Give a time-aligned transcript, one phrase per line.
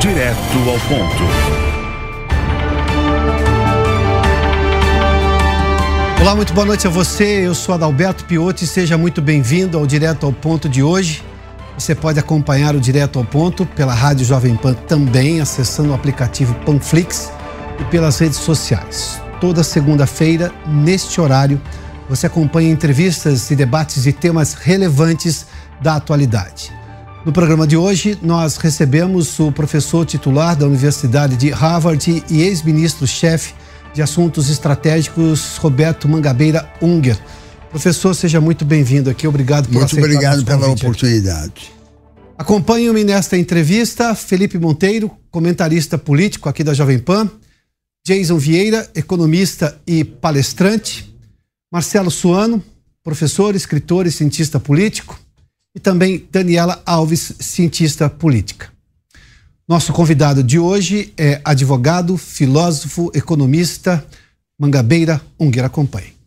[0.00, 1.22] Direto ao ponto.
[6.20, 7.44] Olá, muito boa noite a você.
[7.44, 8.64] Eu sou Adalberto Piotti.
[8.64, 11.24] Seja muito bem-vindo ao Direto ao Ponto de hoje.
[11.76, 16.54] Você pode acompanhar o Direto ao Ponto pela Rádio Jovem Pan também, acessando o aplicativo
[16.64, 17.32] Panflix
[17.80, 19.20] e pelas redes sociais.
[19.40, 21.60] Toda segunda-feira, neste horário,
[22.08, 25.46] você acompanha entrevistas e debates de temas relevantes
[25.82, 26.77] da atualidade.
[27.26, 33.54] No programa de hoje, nós recebemos o professor titular da Universidade de Harvard e ex-ministro-chefe
[33.92, 37.18] de Assuntos Estratégicos, Roberto Mangabeira Unger.
[37.70, 39.26] Professor, seja muito bem-vindo aqui.
[39.26, 41.72] Obrigado por Muito obrigado pela oportunidade.
[42.38, 47.28] Acompanhe-me nesta entrevista Felipe Monteiro, comentarista político aqui da Jovem Pan,
[48.06, 51.12] Jason Vieira, economista e palestrante,
[51.70, 52.62] Marcelo Suano,
[53.02, 55.18] professor, escritor e cientista político,
[55.78, 58.68] e também Daniela Alves, cientista política.
[59.68, 64.04] Nosso convidado de hoje é advogado, filósofo, economista,
[64.58, 65.64] Mangabeira Unger.
[65.64, 66.18] Acompanhe.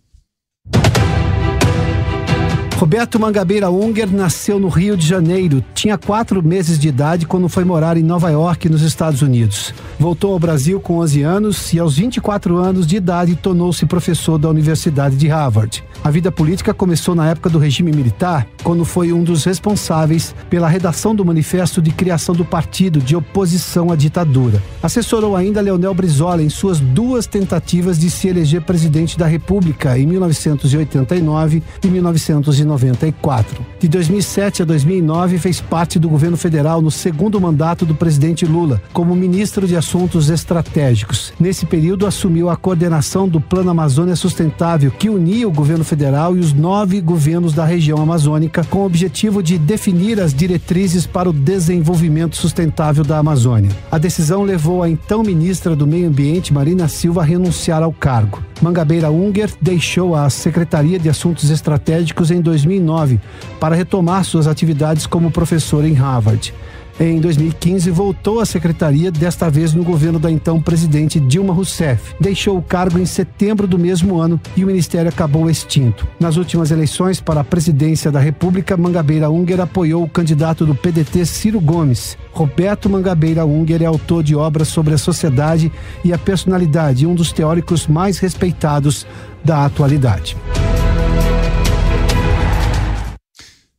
[2.77, 5.63] Roberto Mangabeira Unger nasceu no Rio de Janeiro.
[5.75, 9.73] Tinha quatro meses de idade quando foi morar em Nova York, nos Estados Unidos.
[9.99, 14.49] Voltou ao Brasil com 11 anos e, aos 24 anos de idade, tornou-se professor da
[14.49, 15.83] Universidade de Harvard.
[16.03, 20.67] A vida política começou na época do regime militar, quando foi um dos responsáveis pela
[20.67, 24.61] redação do manifesto de criação do partido de oposição à ditadura.
[24.81, 30.05] Assessorou ainda Leonel Brizola em suas duas tentativas de se eleger presidente da República em
[30.05, 32.41] 1989 e 1990.
[32.41, 33.65] 1994.
[33.79, 38.81] De 2007 a 2009, fez parte do governo federal no segundo mandato do presidente Lula,
[38.93, 41.33] como ministro de Assuntos Estratégicos.
[41.39, 46.39] Nesse período, assumiu a coordenação do Plano Amazônia Sustentável, que unia o governo federal e
[46.39, 51.33] os nove governos da região amazônica, com o objetivo de definir as diretrizes para o
[51.33, 53.69] desenvolvimento sustentável da Amazônia.
[53.91, 58.41] A decisão levou a então ministra do Meio Ambiente, Marina Silva, a renunciar ao cargo.
[58.61, 63.19] Mangabeira Unger deixou a Secretaria de Assuntos Estratégicos em 2009
[63.59, 66.53] para retomar suas atividades como professor em Harvard.
[67.01, 72.13] Em 2015, voltou à secretaria, desta vez no governo da então presidente Dilma Rousseff.
[72.19, 76.07] Deixou o cargo em setembro do mesmo ano e o ministério acabou extinto.
[76.19, 81.25] Nas últimas eleições para a presidência da República, Mangabeira Unger apoiou o candidato do PDT
[81.25, 82.15] Ciro Gomes.
[82.31, 85.71] Roberto Mangabeira Unger é autor de obras sobre a sociedade
[86.05, 89.07] e a personalidade um dos teóricos mais respeitados
[89.43, 90.37] da atualidade.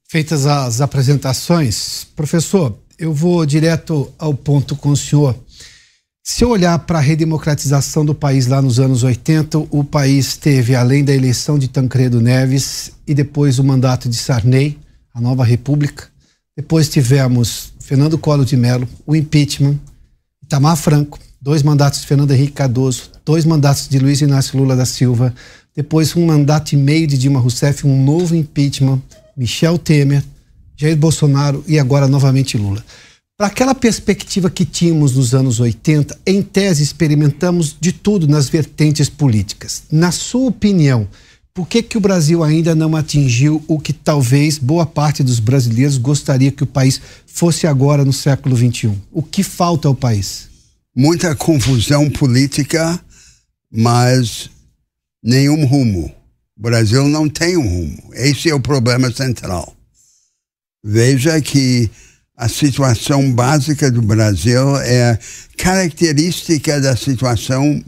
[0.09, 5.37] Feitas as apresentações, professor, eu vou direto ao ponto com o senhor.
[6.23, 10.77] Se eu olhar para a redemocratização do país lá nos anos 80, o país teve,
[10.77, 14.79] além da eleição de Tancredo Neves e depois o mandato de Sarney,
[15.13, 16.05] a nova república,
[16.57, 19.81] depois tivemos Fernando Collor de Mello, o impeachment,
[20.41, 24.87] Itamar Franco, dois mandatos de Fernando Henrique Cardoso, dois mandatos de Luiz Inácio Lula da
[24.87, 25.35] Silva,
[25.75, 29.03] depois um mandato e meio de Dilma Rousseff, um novo impeachment,
[29.37, 30.23] Michel Temer,
[30.83, 32.85] Jair Bolsonaro e agora novamente Lula.
[33.39, 39.09] Para aquela perspectiva que tínhamos nos anos 80, em tese experimentamos de tudo nas vertentes
[39.09, 39.85] políticas.
[39.91, 41.09] Na sua opinião,
[41.55, 45.99] por que, que o Brasil ainda não atingiu o que talvez boa parte dos brasileiros
[45.99, 48.93] gostaria que o país fosse agora no século XXI?
[49.13, 50.49] O que falta ao país?
[50.95, 52.99] Muita confusão política,
[53.71, 54.51] mas
[55.23, 56.13] nenhum rumo.
[56.59, 58.11] O Brasil não tem um rumo.
[58.15, 59.77] Esse é o problema central.
[60.85, 61.89] Veja que
[62.37, 65.17] a situação básica do Brasil é
[65.57, 67.83] característica da situação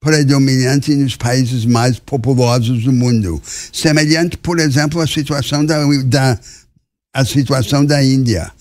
[0.00, 3.40] predominante nos países mais populosos do mundo.
[3.72, 6.38] Semelhante, por exemplo, à situação da, da,
[7.14, 8.52] a situação da Índia.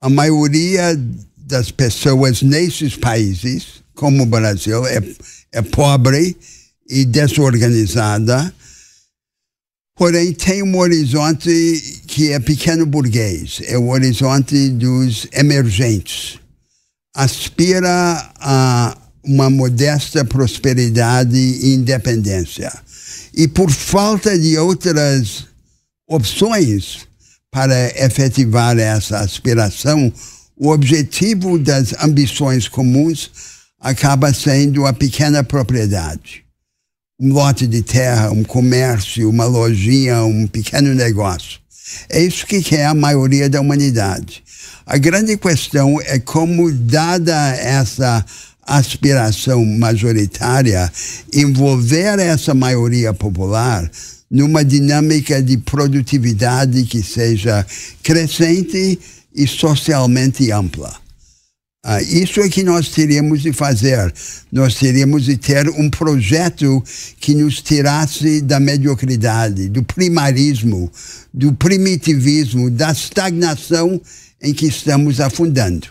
[0.00, 0.98] A maioria
[1.36, 5.02] das pessoas nesses países, como o Brasil, é,
[5.52, 6.36] é pobre
[6.88, 8.52] e desorganizada
[9.96, 16.40] Porém, tem um horizonte que é pequeno burguês, é o horizonte dos emergentes.
[17.14, 22.72] Aspira a uma modesta prosperidade e independência.
[23.32, 25.46] E por falta de outras
[26.08, 27.06] opções
[27.50, 30.12] para efetivar essa aspiração,
[30.56, 33.30] o objetivo das ambições comuns
[33.80, 36.43] acaba sendo a pequena propriedade.
[37.24, 41.58] Um lote de terra, um comércio, uma lojinha, um pequeno negócio.
[42.10, 44.44] É isso que quer a maioria da humanidade.
[44.84, 48.22] A grande questão é como, dada essa
[48.66, 50.92] aspiração majoritária,
[51.32, 53.90] envolver essa maioria popular
[54.30, 57.66] numa dinâmica de produtividade que seja
[58.02, 58.98] crescente
[59.34, 61.03] e socialmente ampla.
[61.86, 64.10] Ah, isso é que nós teríamos de fazer.
[64.50, 66.82] Nós teríamos de ter um projeto
[67.20, 70.90] que nos tirasse da mediocridade, do primarismo,
[71.32, 74.00] do primitivismo, da estagnação
[74.42, 75.88] em que estamos afundando.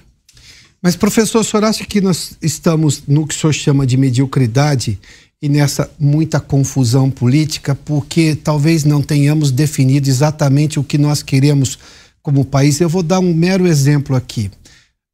[0.82, 5.00] Mas, professor, o senhor acha que nós estamos no que o senhor chama de mediocridade
[5.40, 11.78] e nessa muita confusão política, porque talvez não tenhamos definido exatamente o que nós queremos
[12.24, 12.82] como país?
[12.82, 14.50] Eu vou dar um mero exemplo aqui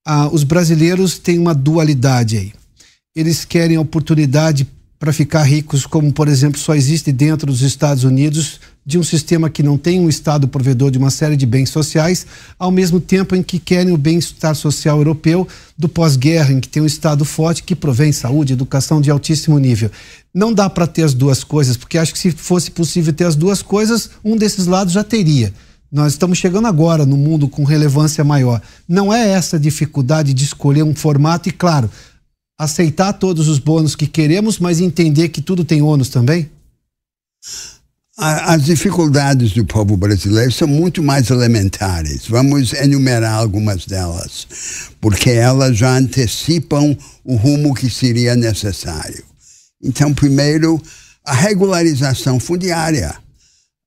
[0.05, 2.53] ah, os brasileiros têm uma dualidade aí.
[3.15, 4.67] Eles querem oportunidade
[4.99, 9.49] para ficar ricos, como por exemplo só existe dentro dos Estados Unidos, de um sistema
[9.49, 12.25] que não tem um Estado provedor de uma série de bens sociais,
[12.57, 15.47] ao mesmo tempo em que querem o bem-estar social europeu
[15.77, 19.89] do pós-guerra, em que tem um Estado forte que provém saúde, educação de altíssimo nível.
[20.33, 23.35] Não dá para ter as duas coisas, porque acho que se fosse possível ter as
[23.35, 25.53] duas coisas, um desses lados já teria.
[25.91, 28.61] Nós estamos chegando agora no mundo com relevância maior.
[28.87, 31.89] Não é essa dificuldade de escolher um formato e, claro,
[32.57, 36.49] aceitar todos os bônus que queremos, mas entender que tudo tem ônus também?
[38.17, 42.27] As dificuldades do povo brasileiro são muito mais elementares.
[42.27, 44.45] Vamos enumerar algumas delas,
[44.99, 49.23] porque elas já antecipam o rumo que seria necessário.
[49.81, 50.81] Então, primeiro,
[51.25, 53.15] a regularização fundiária.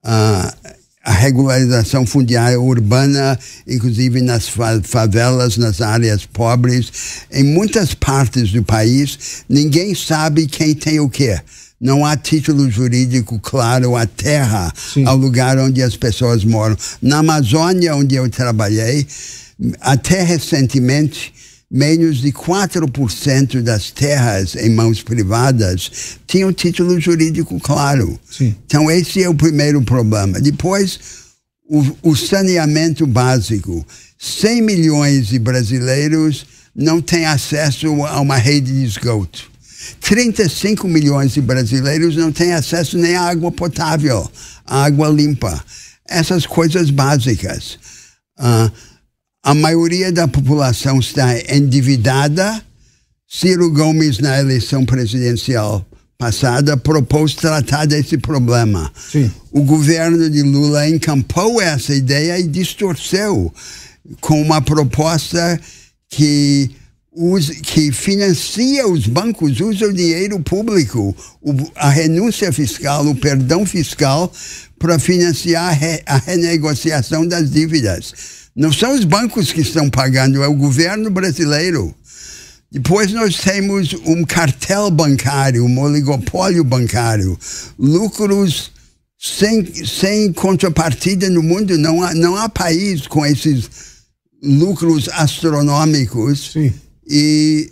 [0.02, 4.49] Uh, a regularização fundiária urbana, inclusive nas
[4.84, 6.93] favelas, nas áreas pobres.
[7.31, 11.40] Em muitas partes do país, ninguém sabe quem tem o quê.
[11.81, 15.04] Não há título jurídico claro à terra, Sim.
[15.04, 16.76] ao lugar onde as pessoas moram.
[17.02, 19.04] Na Amazônia, onde eu trabalhei,
[19.81, 21.34] até recentemente,
[21.72, 28.20] menos de 4% das terras em mãos privadas tinham título jurídico claro.
[28.30, 28.54] Sim.
[28.66, 30.38] Então, esse é o primeiro problema.
[30.38, 31.00] Depois,
[31.66, 33.86] o, o saneamento básico.
[34.19, 36.44] 100 milhões de brasileiros
[36.76, 39.50] não têm acesso a uma rede de esgoto.
[40.00, 44.30] 35 milhões de brasileiros não têm acesso nem à água potável,
[44.66, 45.64] à água limpa.
[46.06, 47.78] Essas coisas básicas.
[48.38, 48.70] Uh,
[49.42, 52.62] a maioria da população está endividada.
[53.28, 55.84] Ciro Gomes, na eleição presidencial
[56.16, 58.92] passada, propôs tratar desse problema.
[59.10, 59.30] Sim.
[59.50, 63.52] O governo de Lula encampou essa ideia e distorceu
[64.20, 65.60] com uma proposta
[66.08, 66.70] que,
[67.12, 73.66] usa, que financia os bancos, usa o dinheiro público, o, a renúncia fiscal, o perdão
[73.66, 74.32] fiscal,
[74.78, 80.43] para financiar a, re, a renegociação das dívidas não são os bancos que estão pagando,
[80.43, 81.94] é o governo brasileiro.
[82.70, 87.38] Depois nós temos um cartel bancário, um oligopólio bancário,
[87.78, 88.70] lucros
[89.19, 91.76] sem, sem contrapartida no mundo.
[91.78, 93.68] Não há, não há país com esses
[94.42, 96.73] lucros astronômicos Sim.
[97.09, 97.71] e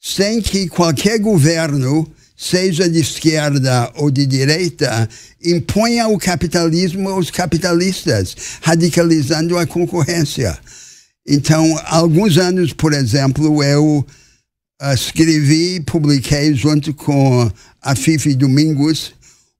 [0.00, 5.08] sem que qualquer governo seja de esquerda ou de direita,
[5.42, 10.58] imponha o capitalismo aos capitalistas, radicalizando a concorrência.
[11.26, 14.06] Então, alguns anos, por exemplo, eu
[14.82, 17.50] uh, escrevi publiquei junto com
[17.80, 19.12] a Fifi Domingos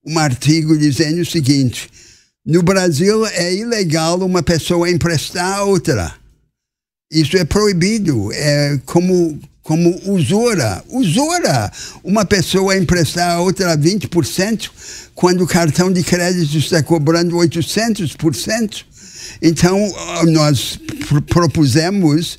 [0.04, 1.90] um artigo dizendo o seguinte:
[2.45, 6.14] no Brasil é ilegal uma pessoa emprestar a outra.
[7.11, 8.30] Isso é proibido.
[8.33, 10.82] É como como usura.
[10.88, 11.73] Usura!
[12.04, 14.70] Uma pessoa emprestar a outra 20%
[15.12, 18.85] quando o cartão de crédito está cobrando 800%.
[19.42, 19.92] Então,
[20.28, 20.78] nós
[21.26, 22.38] propusemos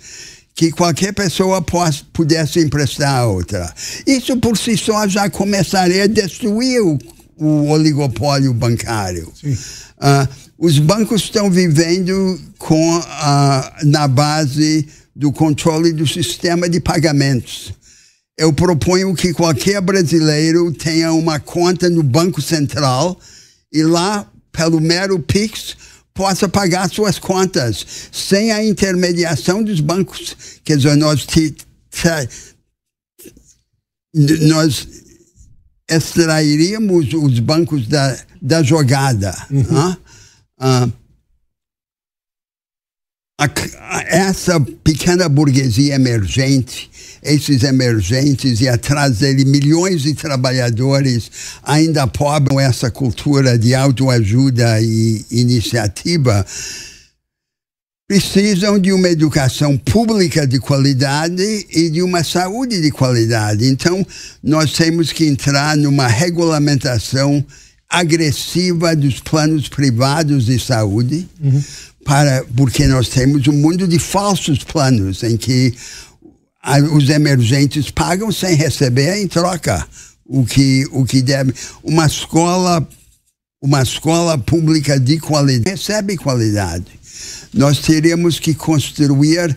[0.56, 3.74] que qualquer pessoa possa, pudesse emprestar a outra.
[4.08, 6.98] Isso por si só já começaria a destruir o,
[7.36, 9.32] o oligopólio bancário.
[9.44, 13.04] Uh, os bancos estão vivendo com, uh,
[13.84, 17.74] na base do controle do sistema de pagamentos.
[18.38, 23.20] Eu proponho que qualquer brasileiro tenha uma conta no Banco Central
[23.74, 25.76] e lá, pelo mero PIX,
[26.14, 30.38] possa pagar suas contas sem a intermediação dos bancos.
[30.64, 32.30] Quer dizer, nós, te, te,
[34.48, 34.88] nós
[35.90, 39.36] extrairíamos os bancos da, da jogada.
[39.50, 39.92] Uhum.
[40.60, 40.94] Uh,
[43.40, 43.50] a,
[44.08, 46.90] essa pequena burguesia emergente,
[47.22, 51.30] esses emergentes e atrás dele milhões de trabalhadores
[51.62, 56.44] ainda pobres essa cultura de autoajuda e iniciativa,
[58.08, 63.68] precisam de uma educação pública de qualidade e de uma saúde de qualidade.
[63.68, 64.06] Então,
[64.42, 67.46] nós temos que entrar numa regulamentação
[67.90, 71.64] agressiva dos planos privados de saúde, uhum.
[72.08, 75.74] Para, porque nós temos um mundo de falsos planos em que
[76.94, 79.86] os emergentes pagam sem receber em troca
[80.26, 82.88] o que o que deve uma escola
[83.62, 86.86] uma escola pública de qualidade recebe qualidade
[87.54, 89.56] nós teríamos que construir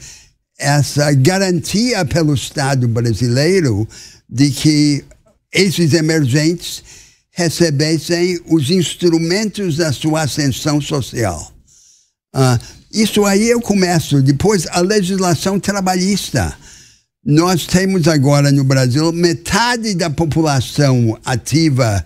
[0.59, 3.89] essa garantia pelo Estado brasileiro
[4.29, 5.05] de que
[5.53, 6.83] esses emergentes
[7.31, 11.53] recebessem os instrumentos da sua ascensão social.
[12.35, 12.59] Uh,
[12.93, 14.23] isso aí eu começo.
[14.23, 16.55] Depois, a legislação trabalhista.
[17.25, 22.03] Nós temos agora no Brasil metade da população ativa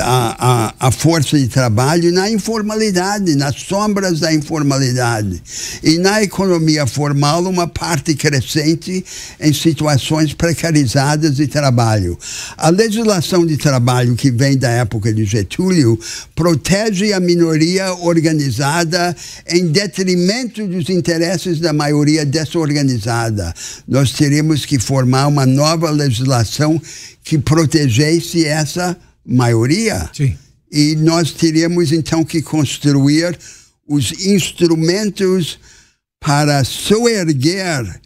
[0.00, 5.42] a, a, a, força de trabalho na informalidade, nas sombras da informalidade.
[5.82, 9.04] E na economia formal, uma parte crescente
[9.40, 12.18] em situações precarizadas de trabalho.
[12.56, 15.98] A legislação de trabalho que vem da época de Getúlio
[16.34, 19.14] protege a minoria organizada
[19.48, 23.54] em detrimento dos interesses da maioria desorganizada.
[23.86, 26.80] Nós teríamos que formar uma nova legislação
[27.22, 30.10] que protegesse essa maioria.
[30.12, 30.36] Sim.
[30.70, 33.38] E nós teríamos então que construir
[33.86, 35.58] os instrumentos
[36.20, 38.00] para soerguer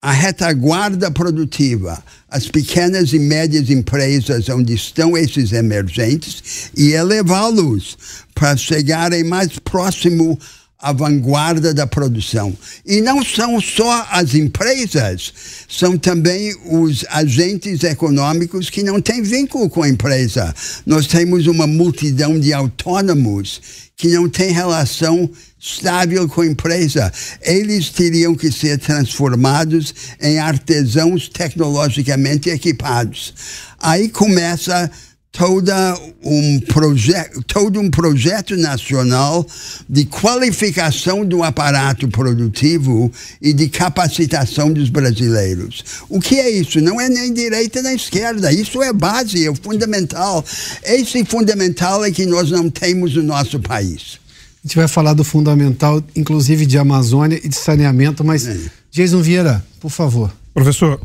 [0.00, 7.96] a retaguarda produtiva, as pequenas e médias empresas onde estão esses emergentes e elevá-los
[8.34, 10.38] para chegarem mais próximo
[10.84, 12.54] a vanguarda da produção.
[12.84, 15.32] E não são só as empresas,
[15.66, 20.54] são também os agentes econômicos que não têm vínculo com a empresa.
[20.84, 23.62] Nós temos uma multidão de autônomos
[23.96, 27.10] que não têm relação estável com a empresa.
[27.40, 33.32] Eles teriam que ser transformados em artesãos tecnologicamente equipados.
[33.78, 34.90] Aí começa
[35.36, 39.44] toda um projeto, todo um projeto nacional
[39.88, 43.10] de qualificação do aparato produtivo
[43.42, 45.84] e de capacitação dos brasileiros.
[46.08, 46.80] O que é isso?
[46.80, 48.52] Não é nem direita nem esquerda.
[48.52, 50.44] Isso é base, é fundamental.
[50.84, 54.20] Esse fundamental é que nós não temos no nosso país.
[54.64, 58.56] A gente vai falar do fundamental, inclusive de Amazônia e de saneamento, mas é.
[58.90, 60.32] Jason Vieira, por favor.
[60.54, 61.00] Professor,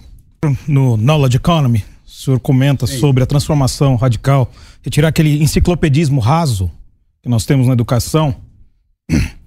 [0.68, 1.84] no Knowledge Economy,
[2.20, 3.00] o senhor comenta Sim.
[3.00, 4.52] sobre a transformação radical,
[4.84, 6.70] retirar aquele enciclopedismo raso
[7.24, 8.36] que nós temos na educação.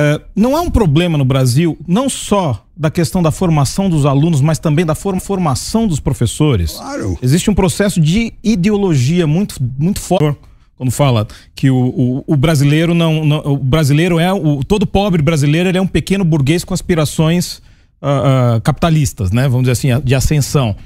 [0.00, 4.40] É, não há um problema no Brasil, não só da questão da formação dos alunos,
[4.40, 6.74] mas também da formação dos professores.
[6.74, 7.18] Claro.
[7.20, 10.38] Existe um processo de ideologia muito, muito forte
[10.76, 15.20] quando fala que o, o, o brasileiro não, não, o brasileiro é o todo pobre
[15.20, 17.60] brasileiro é um pequeno burguês com aspirações
[18.00, 19.48] uh, uh, capitalistas, né?
[19.48, 20.76] Vamos dizer assim, de ascensão.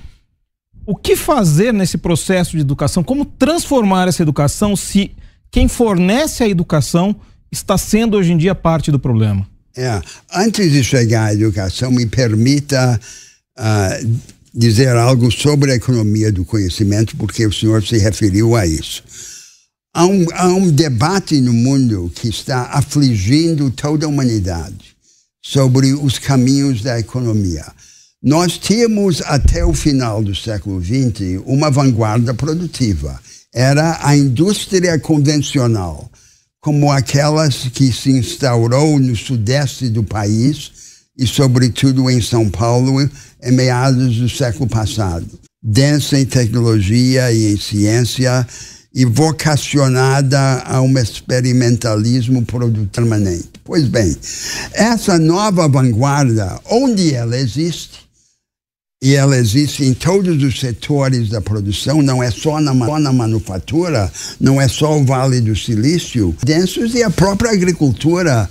[0.85, 3.05] O que fazer nesse processo de educação?
[3.05, 5.13] Como transformar essa educação se
[5.51, 7.15] quem fornece a educação
[7.51, 9.47] está sendo hoje em dia parte do problema?
[9.77, 10.01] É.
[10.35, 13.01] Antes de chegar à educação, me permita
[13.59, 14.21] uh,
[14.53, 19.03] dizer algo sobre a economia do conhecimento, porque o senhor se referiu a isso.
[19.95, 24.97] Há um, há um debate no mundo que está afligindo toda a humanidade
[25.43, 27.67] sobre os caminhos da economia.
[28.23, 33.21] Nós tínhamos até o final do século XX uma vanguarda produtiva.
[33.53, 36.09] Era a indústria convencional,
[36.61, 40.71] como aquelas que se instaurou no sudeste do país
[41.19, 43.03] e, sobretudo, em São Paulo,
[43.43, 45.27] em meados do século passado.
[45.61, 48.47] Densa em tecnologia e em ciência
[48.95, 52.47] e vocacionada a um experimentalismo
[52.93, 53.51] permanente.
[53.65, 54.17] Pois bem,
[54.75, 58.02] essa nova vanguarda, onde ela existe,
[59.03, 63.13] e ela existe em todos os setores da produção, não é só na, só na
[63.13, 68.49] manufatura, não é só o Vale do Silício, densos e a própria agricultura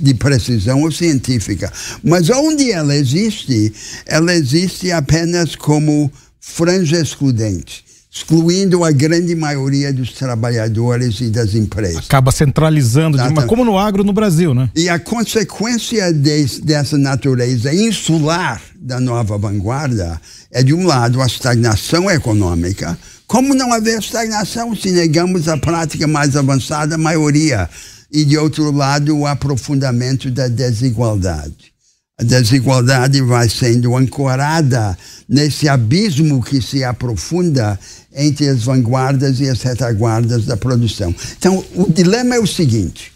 [0.00, 1.72] de precisão ou científica.
[2.02, 3.72] Mas onde ela existe,
[4.04, 6.10] ela existe apenas como
[6.40, 7.84] franja excludente
[8.14, 12.06] excluindo a grande maioria dos trabalhadores e das empresas.
[12.06, 14.70] Acaba centralizando, de uma, como no agro no Brasil, né?
[14.76, 21.26] E a consequência de, dessa natureza insular da nova vanguarda é, de um lado, a
[21.26, 27.68] estagnação econômica, Como não haver estagnação se negamos a prática mais avançada, a maioria?
[28.12, 31.72] E, de outro lado, o aprofundamento da desigualdade.
[32.20, 37.80] A desigualdade vai sendo ancorada nesse abismo que se aprofunda
[38.12, 41.12] entre as vanguardas e as retaguardas da produção.
[41.36, 43.10] Então, o dilema é o seguinte: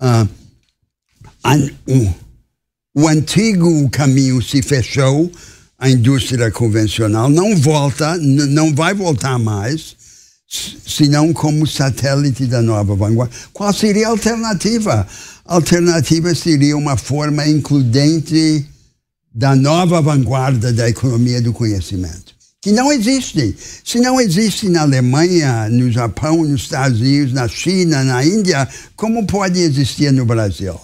[0.00, 0.28] uh,
[1.86, 2.29] o,
[2.94, 5.30] o antigo caminho se fechou,
[5.78, 9.96] a indústria convencional não volta, não vai voltar mais,
[10.86, 13.34] senão como satélite da nova vanguarda.
[13.52, 15.06] Qual seria a alternativa?
[15.46, 18.66] A alternativa seria uma forma includente
[19.32, 23.56] da nova vanguarda da economia do conhecimento, que não existe.
[23.84, 29.24] Se não existe na Alemanha, no Japão, nos Estados Unidos, na China, na Índia, como
[29.24, 30.78] pode existir no Brasil?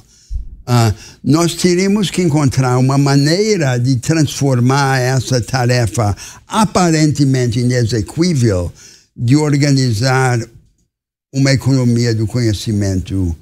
[0.67, 0.93] Uh,
[1.23, 6.17] nós teríamos que encontrar uma maneira de transformar essa tarefa
[6.49, 8.73] aparentemente inexequível
[9.17, 10.41] de organizar
[11.33, 13.37] uma economia do conhecimento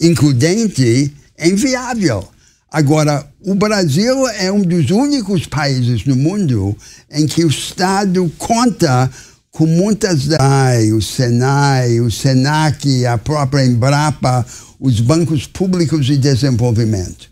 [0.00, 2.26] includente em viável.
[2.70, 6.76] Agora, o Brasil é um dos únicos países no mundo
[7.10, 9.10] em que o Estado conta
[9.50, 14.44] com muitas ai, o Senai, o Senac, a própria Embrapa,
[14.84, 17.30] os bancos públicos de desenvolvimento.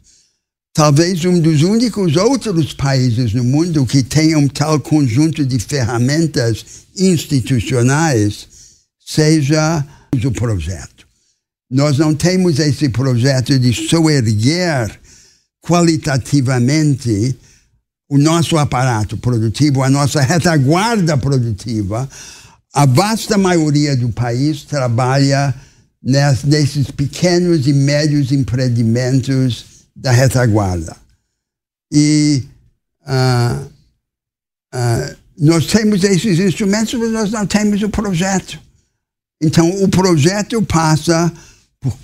[0.72, 6.64] Talvez um dos únicos outros países no mundo que tenham tal conjunto de ferramentas
[6.96, 8.48] institucionais
[8.98, 11.06] seja o projeto.
[11.70, 14.98] Nós não temos esse projeto de soerguer
[15.60, 17.36] qualitativamente
[18.08, 22.08] o nosso aparato produtivo, a nossa retaguarda produtiva,
[22.72, 25.54] a vasta maioria do país trabalha
[26.02, 30.96] nesses pequenos e médios empreendimentos da retaguarda.
[31.92, 32.42] E
[33.06, 33.66] uh,
[34.74, 38.58] uh, nós temos esses instrumentos, mas nós não temos o projeto.
[39.42, 41.32] Então, o projeto passa
[41.80, 41.96] por,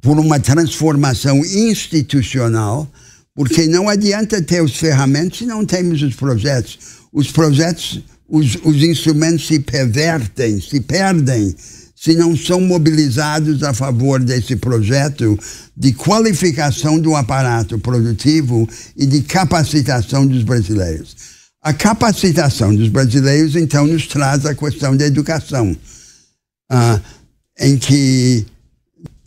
[0.00, 2.90] por uma transformação institucional
[3.34, 6.78] porque não adianta ter os ferramentas se não temos os projetos.
[7.12, 11.54] Os projetos, os, os instrumentos se pervertem, se perdem,
[12.02, 15.38] se não são mobilizados a favor desse projeto
[15.76, 21.14] de qualificação do aparato produtivo e de capacitação dos brasileiros.
[21.62, 25.76] A capacitação dos brasileiros, então, nos traz a questão da educação,
[26.68, 27.00] ah,
[27.60, 28.44] em que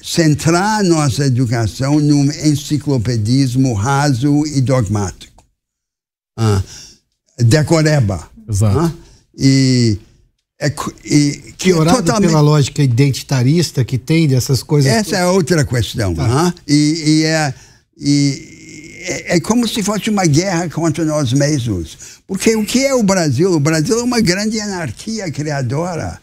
[0.04, 5.46] centrar nossa educação num enciclopedismo raso e dogmático.
[6.38, 6.62] Ah,
[7.40, 8.30] decoreba.
[8.50, 8.80] Exato.
[8.80, 8.92] Ah,
[9.38, 9.98] e,
[10.60, 12.30] é, e que é totalmente...
[12.30, 14.92] pela lógica identitarista que tem dessas coisas.
[14.92, 16.16] Essa é outra questão.
[16.16, 16.54] Tá.
[16.68, 17.54] E, e, é,
[17.98, 18.56] e
[19.06, 21.98] é, é como se fosse uma guerra contra nós mesmos.
[22.26, 23.52] Porque o que é o Brasil?
[23.52, 26.20] O Brasil é uma grande anarquia criadora.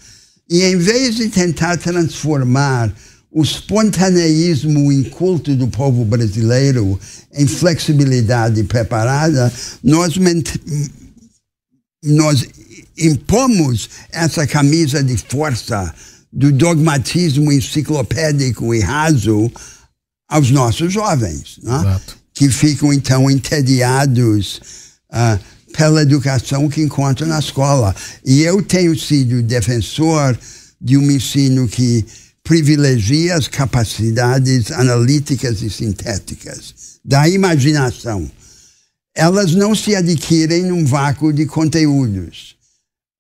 [0.49, 2.93] E em vez de tentar transformar
[3.31, 6.99] o espontaneísmo inculto do povo brasileiro
[7.33, 9.51] em flexibilidade preparada,
[9.83, 10.15] nós,
[12.05, 12.47] nós
[13.07, 15.93] impomos essa camisa de força
[16.33, 19.51] do dogmatismo enciclopédico e raso
[20.29, 22.01] aos nossos jovens, né?
[22.33, 24.61] que ficam então entediados
[25.13, 25.39] uh,
[25.77, 27.95] pela educação que encontram na escola.
[28.25, 30.39] E eu tenho sido defensor
[30.81, 32.05] de um ensino que
[32.43, 38.31] privilegia as capacidades analíticas e sintéticas da imaginação.
[39.15, 42.57] Elas não se adquirem num vácuo de conteúdos.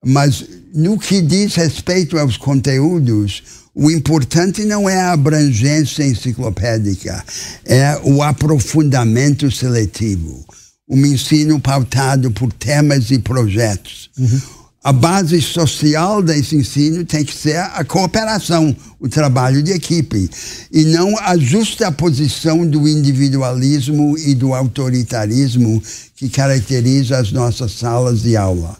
[0.04, 3.42] Mas no que diz respeito aos conteúdos,
[3.74, 7.24] o importante não é a abrangência enciclopédica,
[7.64, 10.44] é o aprofundamento seletivo.
[10.88, 14.10] Um ensino pautado por temas e projetos.
[14.18, 14.40] Uhum
[14.84, 20.28] a base social desse ensino tem que ser a cooperação, o trabalho de equipe,
[20.72, 25.80] e não a justa posição do individualismo e do autoritarismo
[26.16, 28.76] que caracteriza as nossas salas de aula.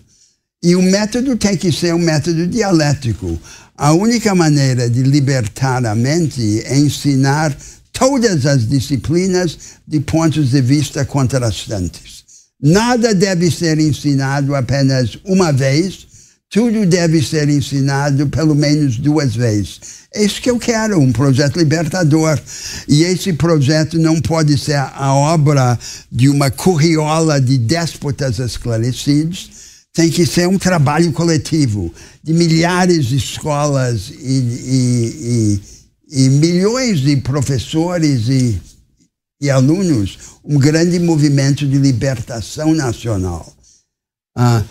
[0.62, 3.36] E o método tem que ser um método dialético.
[3.76, 7.56] A única maneira de libertar a mente é ensinar
[7.92, 12.22] todas as disciplinas de pontos de vista contrastantes.
[12.62, 16.06] Nada deve ser ensinado apenas uma vez,
[16.48, 19.80] tudo deve ser ensinado pelo menos duas vezes.
[20.14, 22.38] É isso que eu quero, um projeto libertador.
[22.86, 25.76] E esse projeto não pode ser a obra
[26.10, 29.61] de uma curriola de déspotas esclarecidos,
[29.92, 35.60] tem que ser um trabalho coletivo de milhares de escolas e, e,
[36.10, 38.60] e, e milhões de professores e
[39.42, 43.52] e alunos um grande movimento de libertação nacional.
[44.36, 44.62] Ah,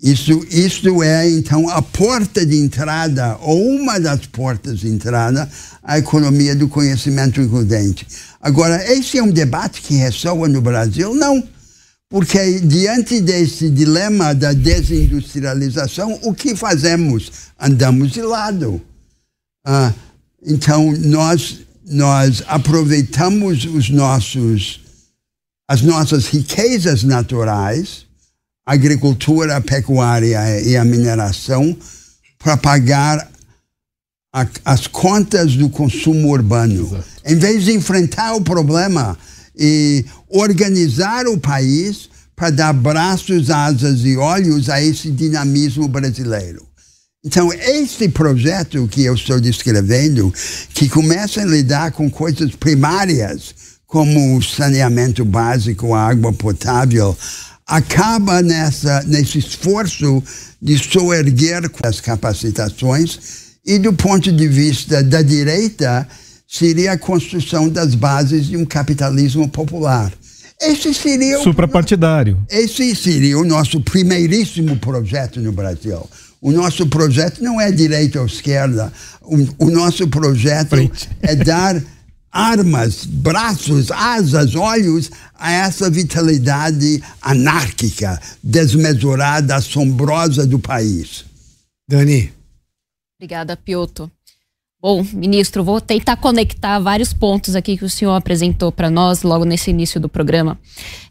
[0.00, 5.50] Isso, isso é, então, a porta de entrada, ou uma das portas de entrada,
[5.82, 8.06] à economia do conhecimento includente.
[8.40, 11.14] Agora, esse é um debate que ressoa no Brasil?
[11.14, 11.42] Não.
[12.14, 17.32] Porque, diante desse dilema da desindustrialização, o que fazemos?
[17.58, 18.80] Andamos de lado.
[19.66, 19.92] Ah,
[20.46, 24.80] então, nós, nós aproveitamos os nossos,
[25.68, 28.06] as nossas riquezas naturais
[28.64, 31.76] agricultura, a pecuária e a mineração
[32.38, 33.28] para pagar
[34.32, 36.86] a, as contas do consumo urbano.
[36.86, 37.04] Exato.
[37.26, 39.18] Em vez de enfrentar o problema
[39.56, 46.66] e organizar o país para dar braços, asas e olhos a esse dinamismo brasileiro.
[47.24, 50.34] Então, este projeto que eu estou descrevendo,
[50.74, 53.54] que começa a lidar com coisas primárias,
[53.86, 57.16] como o saneamento básico, a água potável,
[57.66, 60.22] acaba nessa, nesse esforço
[60.60, 63.18] de soerguer as capacitações
[63.64, 66.06] e do ponto de vista da direita
[66.46, 70.12] seria a construção das bases de um capitalismo popular.
[70.60, 72.44] Esse seria o, suprapartidário.
[72.48, 76.08] Esse seria o nosso primeiríssimo projeto no Brasil.
[76.40, 78.92] O nosso projeto não é direita ou esquerda.
[79.22, 81.08] O, o nosso projeto Frente.
[81.22, 81.82] é dar
[82.30, 91.24] armas, braços, asas, olhos a essa vitalidade anárquica, desmesurada, assombrosa do país.
[91.88, 92.32] Dani.
[93.18, 94.10] Obrigada, Piotr.
[94.84, 99.46] Bom, ministro, vou tentar conectar vários pontos aqui que o senhor apresentou para nós logo
[99.46, 100.58] nesse início do programa.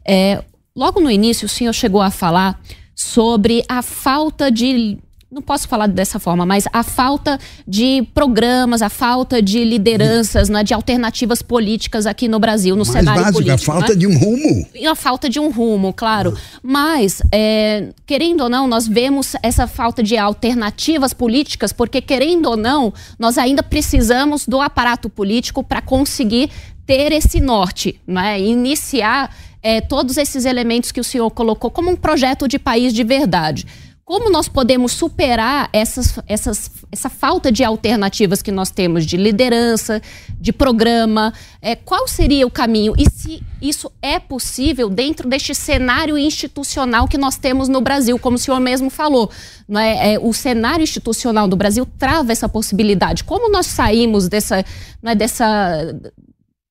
[0.05, 0.43] É,
[0.75, 2.61] logo no início, o senhor chegou a falar
[2.95, 4.99] sobre a falta de
[5.33, 10.63] não posso falar dessa forma, mas a falta de programas, a falta de lideranças, né,
[10.63, 13.71] de alternativas políticas aqui no Brasil, no Mais cenário básico, político.
[13.71, 13.99] A falta né?
[13.99, 14.67] de um rumo.
[14.75, 16.33] E a falta de um rumo, claro.
[16.37, 16.59] Ah.
[16.61, 22.57] Mas, é, querendo ou não, nós vemos essa falta de alternativas políticas, porque, querendo ou
[22.57, 26.51] não, nós ainda precisamos do aparato político para conseguir
[26.85, 28.39] ter esse norte, né?
[28.39, 33.03] iniciar é, todos esses elementos que o senhor colocou como um projeto de país de
[33.03, 33.65] verdade.
[34.05, 40.01] Como nós podemos superar essas, essas, essa falta de alternativas que nós temos de liderança,
[40.37, 41.33] de programa?
[41.61, 42.93] É, qual seria o caminho?
[42.97, 48.35] E se isso é possível dentro deste cenário institucional que nós temos no Brasil, como
[48.35, 49.31] o senhor mesmo falou?
[49.69, 53.23] Não é, é o cenário institucional do Brasil trava essa possibilidade.
[53.23, 54.65] Como nós saímos dessa,
[55.01, 55.97] não é, dessa,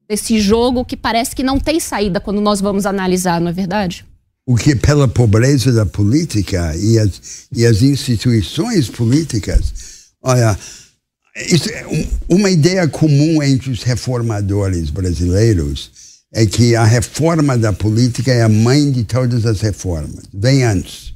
[0.07, 4.05] desse jogo que parece que não tem saída quando nós vamos analisar, não é verdade?
[4.47, 7.11] O que pela pobreza da política e as,
[7.55, 9.73] e as instituições políticas.
[10.23, 10.59] Olha,
[11.49, 11.87] isso é
[12.29, 15.91] uma ideia comum entre os reformadores brasileiros
[16.35, 21.13] é que a reforma da política é a mãe de todas as reformas, vem antes.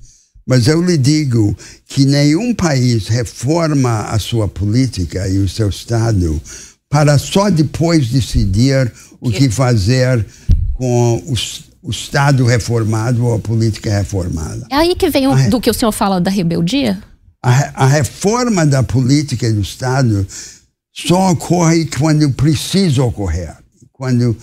[0.47, 1.57] Mas eu lhe digo
[1.89, 6.41] que nenhum país reforma a sua política e o seu Estado
[6.89, 10.25] para só depois decidir o que fazer
[10.75, 14.67] com os o Estado reformado ou a política reformada.
[14.69, 17.01] É aí que vem o, do que o senhor fala da rebeldia?
[17.41, 20.27] A, a reforma da política do Estado
[20.93, 23.55] só ocorre quando precisa ocorrer,
[23.93, 24.37] quando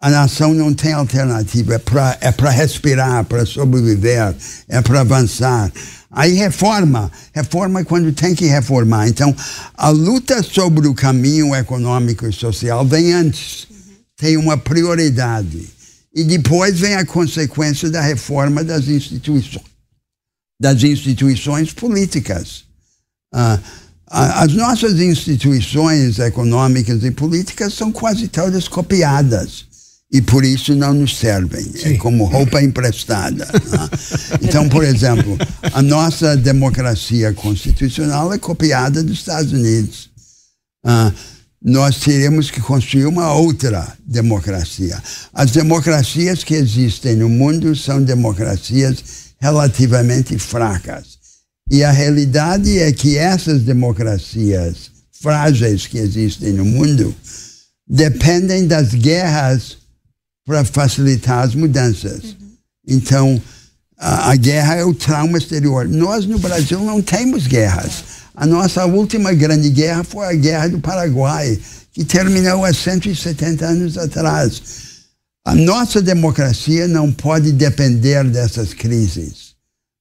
[0.00, 4.34] a nação não tem alternativa, é para é respirar, para sobreviver,
[4.66, 5.70] é para avançar.
[6.10, 9.06] Aí reforma, reforma quando tem que reformar.
[9.06, 9.36] Então,
[9.76, 13.68] a luta sobre o caminho econômico e social vem antes,
[14.16, 15.79] tem uma prioridade.
[16.14, 19.64] E depois vem a consequência da reforma das instituições,
[20.60, 22.64] das instituições políticas.
[23.32, 23.58] Ah,
[24.12, 29.70] as nossas instituições econômicas e políticas são quase todas copiadas
[30.12, 31.70] e por isso não nos servem.
[31.74, 31.94] É Sim.
[31.94, 33.46] É como roupa emprestada.
[33.46, 33.90] Né?
[34.42, 35.38] Então, por exemplo,
[35.72, 40.10] a nossa democracia constitucional é copiada dos Estados Unidos.
[41.62, 45.00] Nós teremos que construir uma outra democracia.
[45.32, 51.18] As democracias que existem no mundo são democracias relativamente fracas.
[51.70, 57.14] E a realidade é que essas democracias frágeis que existem no mundo
[57.86, 59.76] dependem das guerras
[60.46, 62.24] para facilitar as mudanças.
[62.24, 62.50] Uhum.
[62.88, 63.42] Então,
[63.98, 65.86] a, a guerra é o trauma exterior.
[65.86, 68.19] Nós no Brasil não temos guerras.
[68.40, 71.60] A nossa última grande guerra foi a Guerra do Paraguai,
[71.92, 74.62] que terminou há 170 anos atrás.
[75.44, 79.50] A nossa democracia não pode depender dessas crises.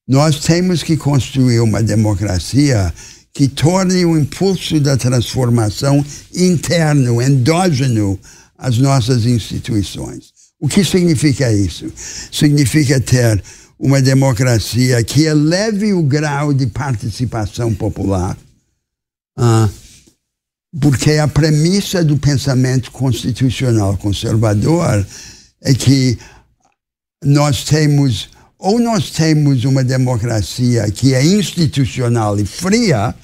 [0.07, 2.93] Nós temos que construir uma democracia
[3.33, 6.01] que torne o impulso da transformação
[6.33, 8.17] interno, endógeno
[8.57, 10.31] às nossas instituições.
[10.61, 11.91] O que significa isso?
[12.31, 13.43] Significa ter
[13.79, 18.37] uma democracia que eleve o grau de participação popular,
[19.37, 19.69] ah,
[20.81, 25.05] porque a premissa do pensamento constitucional conservador
[25.61, 26.19] é que
[27.23, 33.15] nós temos ou nós temos uma democracia que é institucional e fria,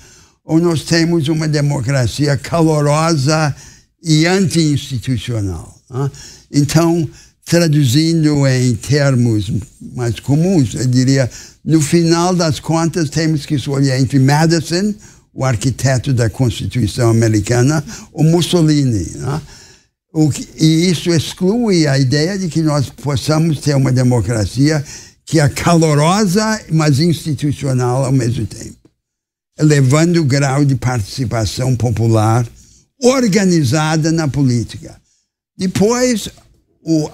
[0.46, 3.54] ou nós temos uma democracia calorosa
[4.02, 5.78] e anti-institucional.
[5.90, 6.12] Né?
[6.50, 7.10] Então,
[7.46, 9.52] traduzindo em termos
[9.94, 11.30] mais comuns, eu diria,
[11.64, 14.94] no final das contas, temos que escolher entre Madison,
[15.32, 19.12] o arquiteto da Constituição Americana, ou Mussolini.
[19.16, 19.42] Né?
[20.12, 24.84] O que, e isso exclui a ideia de que nós possamos ter uma democracia
[25.26, 28.78] que é calorosa, mas institucional ao mesmo tempo,
[29.60, 32.48] elevando o grau de participação popular
[33.04, 34.96] organizada na política.
[35.58, 36.30] Depois,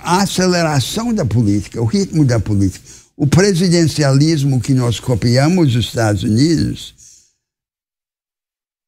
[0.02, 2.84] a aceleração da política, o ritmo da política,
[3.16, 6.94] o presidencialismo que nós copiamos dos Estados Unidos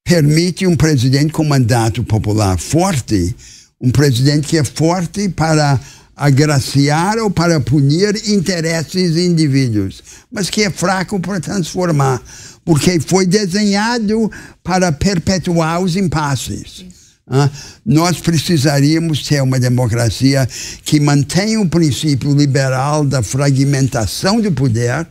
[0.04, 3.34] permite um presidente com mandato popular forte,
[3.80, 5.80] um presidente que é forte para
[6.16, 12.22] agraciar ou para punir interesses de indivíduos, mas que é fraco para transformar,
[12.66, 14.30] porque foi desenhado
[14.62, 16.86] para perpetuar os impasses.
[17.28, 17.50] Ah,
[17.86, 20.48] nós precisaríamos ter uma democracia
[20.84, 25.08] que mantenha o princípio liberal da fragmentação do poder,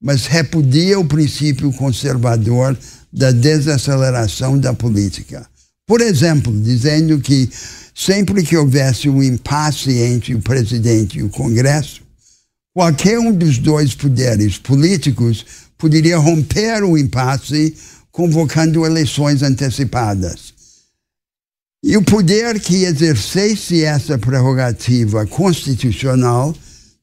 [0.00, 2.76] mas repudia o princípio conservador
[3.12, 5.46] da desaceleração da política.
[5.86, 7.48] Por exemplo, dizendo que
[7.94, 12.02] sempre que houvesse um impasse entre o presidente e o Congresso,
[12.74, 15.46] qualquer um dos dois poderes políticos
[15.78, 17.74] poderia romper o impasse
[18.12, 20.57] convocando eleições antecipadas.
[21.82, 26.54] E o poder que exercesse essa prerrogativa constitucional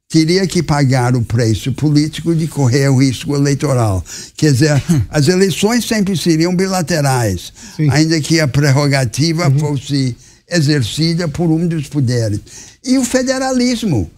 [0.09, 4.03] teria que pagar o preço político de correr o risco eleitoral.
[4.35, 7.89] Quer dizer, as eleições sempre seriam bilaterais, Sim.
[7.89, 9.59] ainda que a prerrogativa uhum.
[9.59, 10.15] fosse
[10.49, 12.39] exercida por um dos poderes.
[12.83, 14.09] E o federalismo.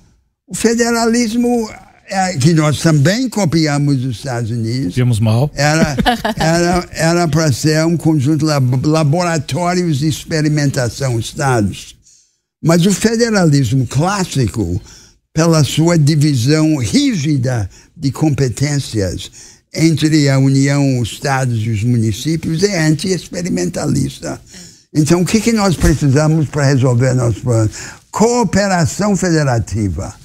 [0.48, 1.70] O federalismo
[2.10, 4.90] é, que nós também copiamos dos Estados Unidos.
[4.90, 5.52] Copiamos mal.
[5.54, 11.96] Era para ser um conjunto de laboratórios de experimentação estados.
[12.64, 14.82] Mas o federalismo clássico,
[15.34, 19.30] pela sua divisão rígida de competências
[19.74, 24.40] entre a União, os estados e os municípios, é anti-experimentalista.
[24.94, 27.70] Então, o que, que nós precisamos para resolver nosso problema?
[28.10, 30.16] Cooperação federativa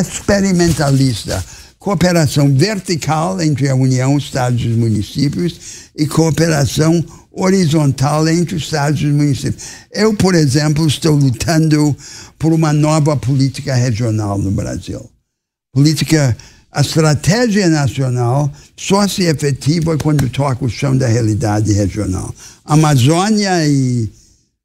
[0.00, 1.44] experimentalista,
[1.78, 5.60] cooperação vertical entre a União, os Estados e os municípios
[5.96, 9.64] e cooperação horizontal entre os Estados e os municípios.
[9.92, 11.94] Eu, por exemplo, estou lutando
[12.38, 15.10] por uma nova política regional no Brasil.
[15.74, 16.36] Política,
[16.70, 22.34] a estratégia nacional só se efetiva quando toca o chão da realidade regional.
[22.64, 24.08] Amazônia e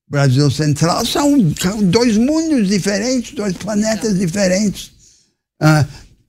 [0.09, 4.98] Brasil Central são, são dois mundos diferentes, dois planetas diferentes.
[5.59, 5.85] Ah,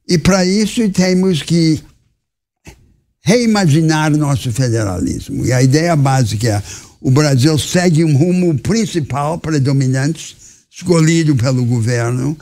[0.09, 1.81] e para isso temos que
[3.23, 5.45] reimaginar nosso federalismo.
[5.47, 6.63] E a ideia básica é
[7.01, 10.37] o Brasil segue um rumo principal predominante,
[10.71, 12.37] escolhido pelo governo,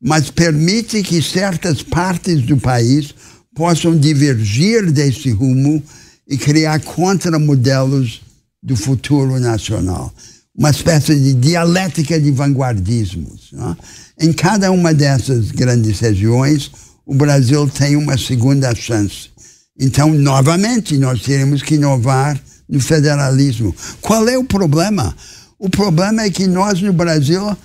[0.00, 3.12] mas permite que certas partes do país
[3.54, 5.82] possam divergir desse rumo
[6.28, 8.22] e criar contramodelos
[8.62, 10.12] do futuro nacional.
[10.56, 13.50] Uma espécie de dialética de vanguardismos.
[13.52, 13.76] Não?
[14.20, 16.70] Em cada uma dessas grandes regiões,
[17.04, 19.30] o Brasil tem uma segunda chance.
[19.78, 23.74] Então, novamente, nós teremos que inovar no federalismo.
[24.00, 25.14] Qual é o problema?
[25.58, 27.56] O problema é que nós, no Brasil,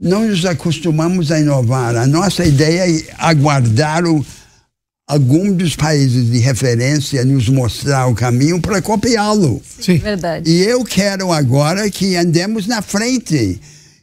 [0.00, 1.96] não nos acostumamos a inovar.
[1.96, 4.24] A nossa ideia é aguardar o,
[5.06, 9.62] algum dos países de referência nos mostrar o caminho para copiá-lo.
[9.80, 10.50] Sim, verdade.
[10.50, 13.60] E eu quero agora que andemos na frente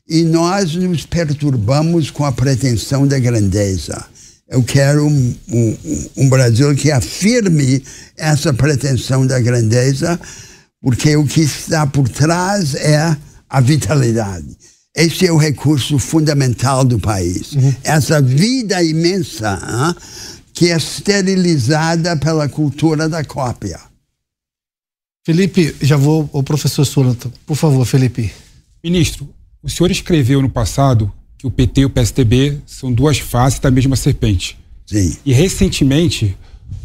[0.08, 4.06] e nós nos perturbamos com a pretensão da grandeza.
[4.48, 5.78] Eu quero um, um,
[6.18, 7.84] um, Brasil que afirme
[8.16, 10.20] essa pretensão da grandeza,
[10.82, 13.18] porque o que está por trás é
[13.50, 14.46] a vitalidade.
[14.96, 17.54] Esse é o recurso fundamental do país.
[17.54, 17.74] Uhum.
[17.84, 19.96] Essa vida imensa hein,
[20.64, 23.82] que é esterilizada pela cultura da cópia.
[25.26, 27.30] Felipe, já vou ao professor Sulanta.
[27.46, 28.32] Por favor, Felipe.
[28.82, 29.28] Ministro,
[29.62, 33.70] o senhor escreveu no passado que o PT e o PSDB são duas faces da
[33.70, 34.58] mesma serpente.
[34.86, 35.18] Sim.
[35.26, 36.38] E recentemente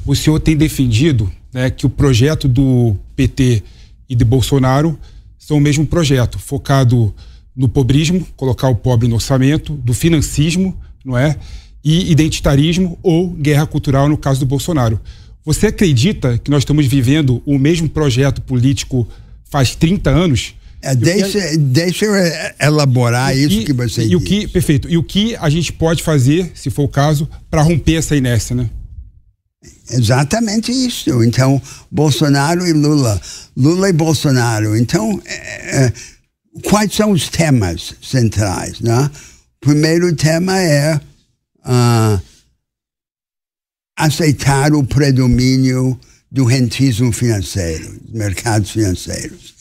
[0.05, 3.63] o senhor tem defendido né, que o projeto do PT
[4.09, 4.99] e de Bolsonaro
[5.39, 7.15] são o mesmo projeto, focado
[7.55, 11.39] no pobrismo, colocar o pobre no orçamento, do financismo, não é?
[11.85, 15.01] E identitarismo ou guerra cultural no caso do Bolsonaro.
[15.45, 19.09] Você acredita que nós estamos vivendo o mesmo projeto político
[19.51, 20.55] faz 30 anos?
[20.81, 22.15] É, deixa, deixa eu
[22.61, 24.17] elaborar que, isso que você e disse.
[24.17, 24.89] O que, perfeito.
[24.89, 28.55] E o que a gente pode fazer, se for o caso, para romper essa inércia,
[28.55, 28.71] né?
[29.91, 31.25] Exatamente isso.
[31.25, 31.61] Então,
[31.91, 33.21] Bolsonaro e Lula.
[33.57, 34.77] Lula e Bolsonaro.
[34.77, 35.93] Então, é, é,
[36.63, 38.81] quais são os temas centrais?
[38.81, 39.11] Né?
[39.63, 41.01] O primeiro tema é
[41.69, 42.21] uh,
[43.97, 45.99] aceitar o predomínio
[46.31, 49.55] do rentismo financeiro, dos mercados financeiros.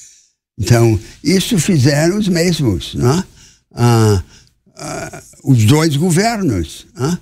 [0.60, 3.24] Então, isso fizeram os mesmos, né?
[3.72, 6.88] Uh, uh, os dois governos.
[6.96, 7.20] Né?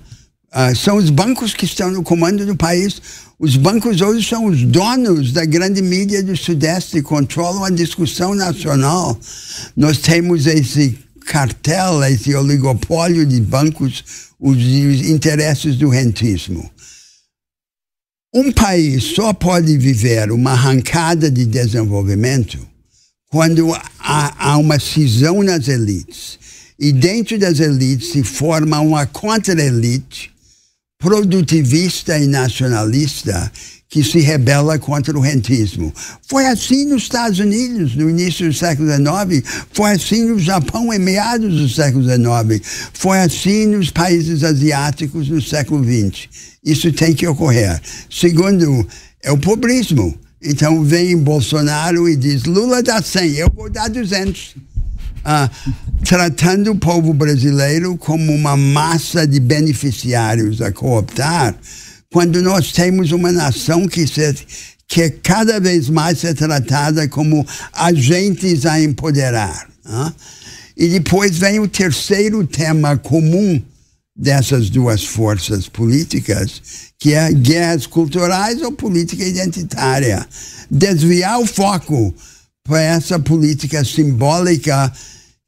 [0.54, 3.00] Uh, são os bancos que estão no comando do país.
[3.38, 9.18] Os bancos hoje são os donos da grande mídia do Sudeste, controlam a discussão nacional.
[9.76, 14.02] Nós temos esse cartel, esse oligopólio de bancos,
[14.38, 16.70] os, os interesses do rentismo.
[18.34, 22.58] Um país só pode viver uma arrancada de desenvolvimento
[23.30, 26.38] quando há, há uma cisão nas elites.
[26.78, 30.35] E dentro das elites se forma uma contra-elite
[30.98, 33.50] produtivista e nacionalista
[33.88, 35.92] que se rebela contra o rentismo.
[36.28, 40.98] Foi assim nos Estados Unidos, no início do século XIX, foi assim no Japão, em
[40.98, 46.28] meados do século XIX, foi assim nos países asiáticos no século XX.
[46.64, 47.80] Isso tem que ocorrer.
[48.10, 48.86] Segundo,
[49.22, 50.14] é o pobrismo.
[50.42, 54.56] Então vem Bolsonaro e diz: Lula dá 100, eu vou dar 200
[56.04, 61.56] tratando o povo brasileiro como uma massa de beneficiários a cooptar,
[62.12, 64.34] quando nós temos uma nação que, se,
[64.88, 69.68] que cada vez mais é tratada como agentes a empoderar.
[70.76, 73.60] E depois vem o terceiro tema comum
[74.14, 76.62] dessas duas forças políticas,
[76.98, 80.26] que é guerras culturais ou política identitária.
[80.70, 82.14] Desviar o foco
[82.64, 84.92] para essa política simbólica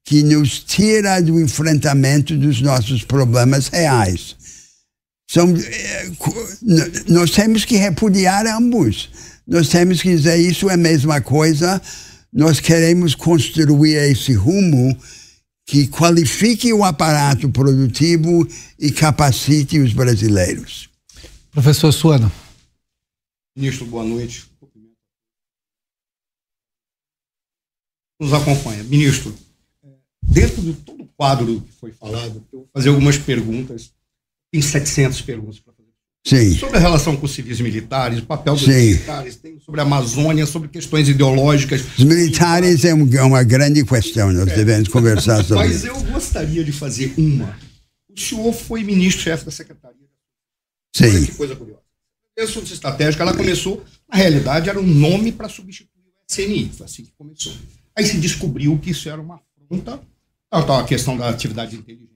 [0.08, 4.34] que nos tira do enfrentamento dos nossos problemas reais.
[5.30, 6.10] São, eh,
[7.08, 9.10] nós temos que repudiar ambos.
[9.46, 11.78] Nós temos que dizer isso é a mesma coisa.
[12.32, 14.96] Nós queremos construir esse rumo
[15.66, 20.88] que qualifique o aparato produtivo e capacite os brasileiros.
[21.50, 22.32] Professor Suano.
[23.54, 24.46] Ministro, boa noite.
[28.18, 28.82] Nos acompanha.
[28.84, 29.36] Ministro,
[30.28, 33.90] dentro de todo o quadro que foi falado, eu vou fazer algumas perguntas.
[34.52, 35.88] Tem 700 perguntas para fazer.
[36.26, 36.58] Sim.
[36.58, 38.72] Sobre a relação com os civis militares, o papel dos Sim.
[38.72, 41.82] militares, tem sobre a Amazônia, sobre questões ideológicas.
[41.98, 46.72] Os militares é é uma grande questão, nós devemos conversar sobre Mas eu gostaria de
[46.72, 47.56] fazer uma.
[48.14, 49.96] O senhor foi ministro-chefe da Secretaria.
[51.00, 51.82] Olha Sim, que coisa curiosa.
[52.38, 56.70] A Assuntos Estratégica, ela começou, na realidade, era um nome para substituir o SNI.
[56.76, 57.52] Foi assim que começou.
[57.96, 60.00] Aí se descobriu que isso era uma afronta
[60.50, 62.08] a questão da atividade de inteligência.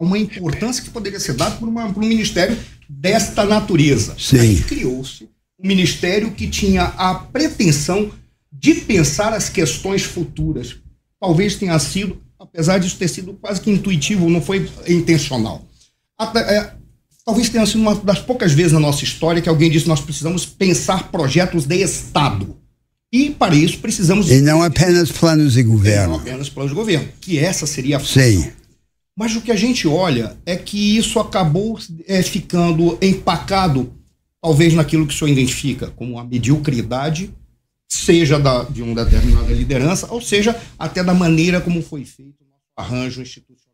[0.00, 2.56] Uma importância que poderia ser dada por, uma, por um ministério
[2.88, 4.16] desta natureza.
[4.18, 4.62] Sim.
[4.62, 5.24] Criou-se
[5.62, 8.10] um ministério que tinha a pretensão
[8.50, 10.76] de pensar as questões futuras.
[11.20, 15.66] Talvez tenha sido, apesar disso ter sido quase que intuitivo, não foi intencional.
[16.16, 16.74] Até- é,
[17.24, 20.46] talvez tenha sido uma das poucas vezes na nossa história que alguém disse nós precisamos
[20.46, 22.56] pensar projetos de Estado.
[23.12, 26.14] E para isso precisamos e não apenas planos de não governo.
[26.14, 28.22] apenas planos de governo, que essa seria a função.
[28.22, 28.52] Sim,
[29.18, 33.92] Mas o que a gente olha é que isso acabou é, ficando empacado,
[34.40, 37.30] talvez naquilo que o senhor identifica como a mediocridade,
[37.88, 42.46] seja da, de uma determinada liderança, ou seja, até da maneira como foi feito o
[42.48, 43.70] nosso arranjo institucional.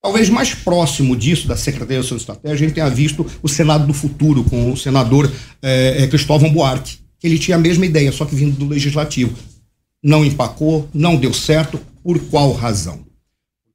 [0.00, 3.92] Talvez mais próximo disso, da Secretaria de Estratégia, a gente tenha visto o Senado do
[3.92, 5.30] Futuro, com o senador
[5.60, 9.36] eh, eh, Cristóvão Buarque, que ele tinha a mesma ideia, só que vindo do Legislativo.
[10.02, 13.04] Não empacou, não deu certo, por qual razão?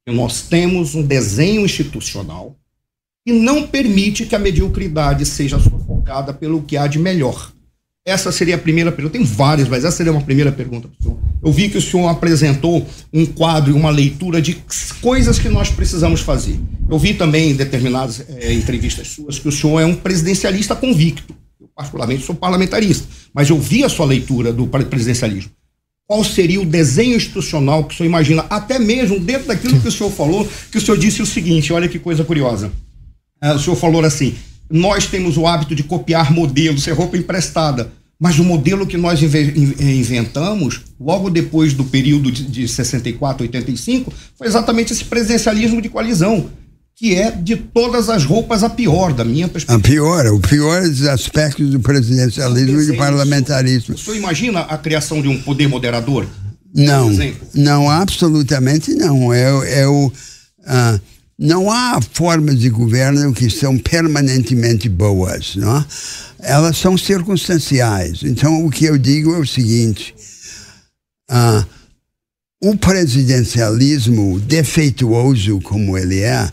[0.07, 2.55] Nós temos um desenho institucional
[3.25, 7.51] que não permite que a mediocridade seja sufocada pelo que há de melhor.
[8.07, 9.17] Essa seria a primeira pergunta.
[9.17, 11.19] Tem várias, mas essa seria uma primeira pergunta para o senhor.
[11.43, 14.63] Eu vi que o senhor apresentou um quadro e uma leitura de
[15.01, 16.59] coisas que nós precisamos fazer.
[16.87, 21.35] Eu vi também em determinadas eh, entrevistas suas que o senhor é um presidencialista convicto.
[21.75, 25.51] Particularmente, sou parlamentarista, mas eu vi a sua leitura do pre- presidencialismo.
[26.07, 29.91] Qual seria o desenho institucional que o senhor imagina, até mesmo dentro daquilo que o
[29.91, 32.71] senhor falou, que o senhor disse o seguinte: olha que coisa curiosa.
[33.41, 34.35] Ah, o senhor falou assim:
[34.69, 37.91] nós temos o hábito de copiar modelos, ser roupa emprestada.
[38.17, 43.43] Mas o modelo que nós inve- in- inventamos, logo depois do período de, de 64,
[43.43, 46.49] 85, foi exatamente esse presidencialismo de coalizão.
[46.95, 49.77] Que é de todas as roupas a pior, da minha perspectiva.
[49.77, 53.95] A pior, o pior dos aspectos do presidencialismo e do parlamentarismo.
[53.95, 56.25] O senhor imagina a criação de um poder moderador?
[56.73, 57.09] Não,
[57.53, 59.33] não, absolutamente não.
[59.33, 61.01] É, é o, uh,
[61.37, 65.77] não há formas de governo que são permanentemente boas, não?
[65.77, 65.85] É?
[66.39, 68.23] Elas são circunstanciais.
[68.23, 70.13] Então, o que eu digo é o seguinte:
[71.29, 71.65] uh,
[72.61, 76.49] o presidencialismo defeituoso como ele é,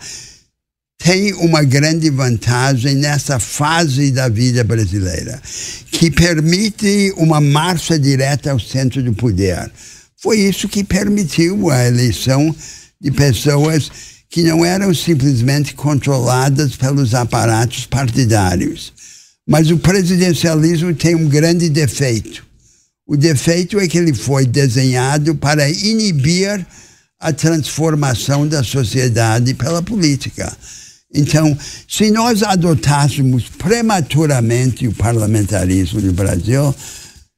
[1.02, 5.42] tem uma grande vantagem nessa fase da vida brasileira,
[5.90, 9.68] que permite uma marcha direta ao centro do poder.
[10.16, 12.54] Foi isso que permitiu a eleição
[13.00, 13.90] de pessoas
[14.30, 18.92] que não eram simplesmente controladas pelos aparatos partidários.
[19.46, 22.46] Mas o presidencialismo tem um grande defeito.
[23.04, 26.64] O defeito é que ele foi desenhado para inibir
[27.18, 30.56] a transformação da sociedade pela política.
[31.14, 31.56] Então,
[31.88, 36.74] se nós adotássemos prematuramente o parlamentarismo no Brasil,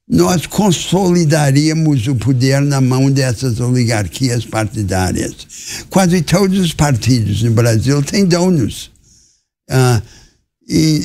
[0.08, 5.34] nós consolidaríamos o poder na mão dessas oligarquias partidárias.
[5.90, 8.90] Quase todos os partidos no Brasil têm donos.
[9.68, 10.02] Ah,
[10.68, 11.00] e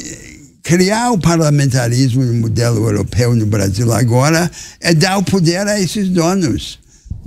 [0.62, 6.10] criar o parlamentarismo no modelo europeu no Brasil agora é dar o poder a esses
[6.10, 6.78] donos.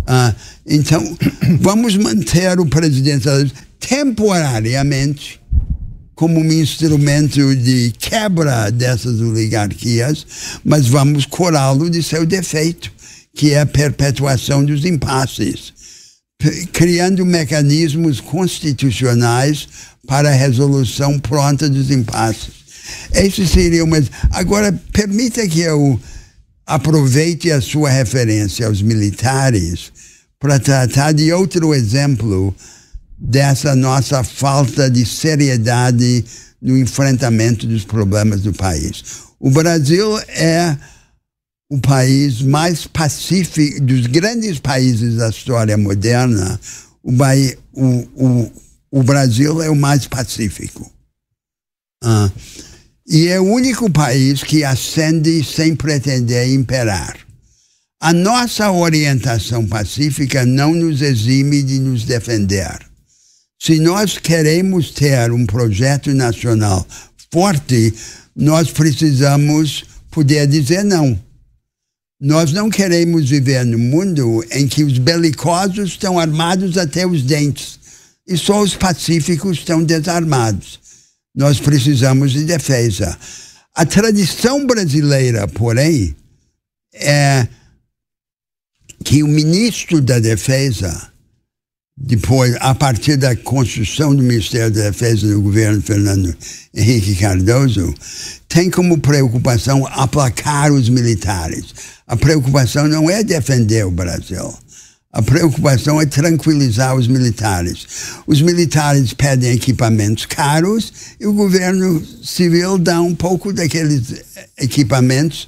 [0.06, 0.34] Ah,
[0.66, 1.16] então,
[1.60, 5.40] vamos manter o presidencialismo temporariamente
[6.14, 10.26] como um instrumento de quebra dessas oligarquias,
[10.64, 12.92] mas vamos curá-lo de seu defeito,
[13.34, 15.72] que é a perpetuação dos impasses,
[16.72, 19.68] criando mecanismos constitucionais
[20.06, 22.62] para a resolução pronta dos impasses.
[23.12, 23.98] Esse seria uma.
[24.30, 26.00] Agora, permita que eu
[26.66, 29.91] aproveite a sua referência aos militares
[30.42, 32.52] para tratar de outro exemplo
[33.16, 36.24] dessa nossa falta de seriedade
[36.60, 39.04] no enfrentamento dos problemas do país.
[39.38, 40.76] O Brasil é
[41.70, 46.58] o país mais pacífico, dos grandes países da história moderna,
[47.04, 47.12] o,
[47.72, 47.86] o,
[48.16, 48.52] o,
[48.90, 50.90] o Brasil é o mais pacífico.
[52.02, 52.28] Ah,
[53.06, 57.16] e é o único país que ascende sem pretender imperar.
[58.02, 62.80] A nossa orientação pacífica não nos exime de nos defender.
[63.62, 66.84] Se nós queremos ter um projeto nacional
[67.32, 67.94] forte,
[68.34, 71.16] nós precisamos poder dizer não.
[72.20, 77.78] Nós não queremos viver num mundo em que os belicosos estão armados até os dentes
[78.26, 80.80] e só os pacíficos estão desarmados.
[81.32, 83.16] Nós precisamos de defesa.
[83.76, 86.16] A tradição brasileira, porém,
[86.92, 87.46] é
[89.02, 91.12] que o ministro da Defesa
[92.04, 96.34] depois, a partir da construção do Ministério da Defesa do governo Fernando
[96.74, 97.94] Henrique Cardoso,
[98.48, 101.66] tem como preocupação aplacar os militares.
[102.06, 104.52] A preocupação não é defender o Brasil.
[105.12, 107.86] A preocupação é tranquilizar os militares.
[108.26, 114.24] Os militares pedem equipamentos caros e o governo civil dá um pouco daqueles
[114.58, 115.46] equipamentos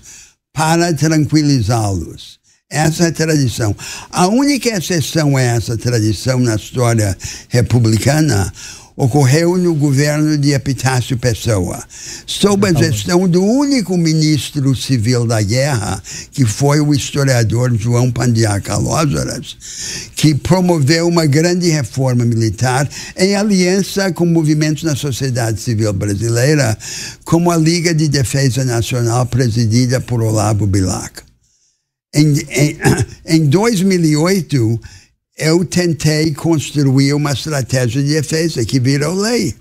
[0.52, 2.43] para tranquilizá-los.
[2.74, 3.74] Essa é a tradição.
[4.10, 7.16] A única exceção a essa tradição na história
[7.48, 8.52] republicana
[8.96, 11.80] ocorreu no governo de Epitácio Pessoa,
[12.26, 16.02] sob a gestão do único ministro civil da guerra,
[16.32, 19.56] que foi o historiador João Pandiá Calózaras,
[20.16, 26.76] que promoveu uma grande reforma militar em aliança com movimentos na sociedade civil brasileira,
[27.24, 31.33] como a Liga de Defesa Nacional, presidida por Olavo Bilac.
[32.14, 32.78] Em, em,
[33.26, 34.80] em 2008,
[35.36, 39.54] eu tentei construir uma estratégia de defesa que virou lei.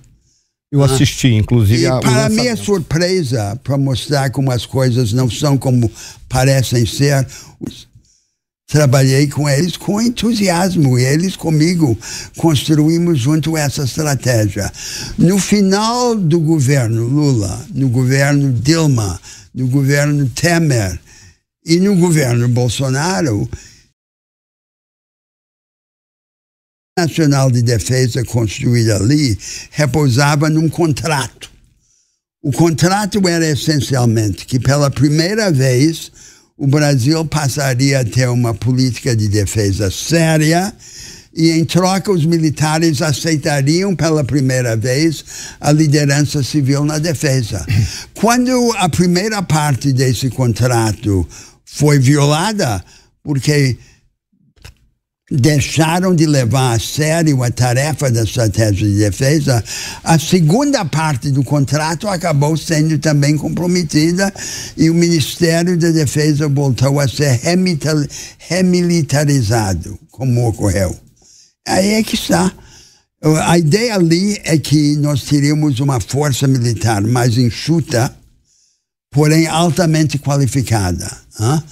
[0.71, 1.83] Eu assisti, inclusive.
[1.83, 5.89] E a, para minha surpresa, para mostrar como as coisas não são como
[6.27, 7.27] parecem ser,
[8.67, 11.95] trabalhei com eles com entusiasmo e eles comigo
[12.37, 14.71] construímos junto essa estratégia.
[15.15, 19.21] No final do governo Lula, no governo Dilma,
[19.53, 20.99] no governo Temer,
[21.65, 23.49] e no governo Bolsonaro,
[26.97, 29.37] Nacional de Defesa construída ali
[29.71, 31.49] repousava num contrato.
[32.43, 36.11] O contrato era essencialmente que, pela primeira vez,
[36.55, 40.71] o Brasil passaria a ter uma política de defesa séria
[41.33, 45.25] e, em troca, os militares aceitariam pela primeira vez
[45.59, 47.65] a liderança civil na defesa.
[48.13, 51.27] Quando a primeira parte desse contrato
[51.65, 52.83] foi violada,
[53.23, 53.77] porque
[55.31, 59.63] deixaram de levar a sério a tarefa da estratégia de defesa,
[60.03, 64.31] a segunda parte do contrato acabou sendo também comprometida
[64.77, 67.39] e o Ministério da Defesa voltou a ser
[68.37, 70.95] remilitarizado, como ocorreu.
[71.67, 72.51] Aí é que está.
[73.45, 78.13] A ideia ali é que nós teríamos uma força militar mais enxuta,
[79.13, 81.09] porém altamente qualificada,
[81.39, 81.63] hein?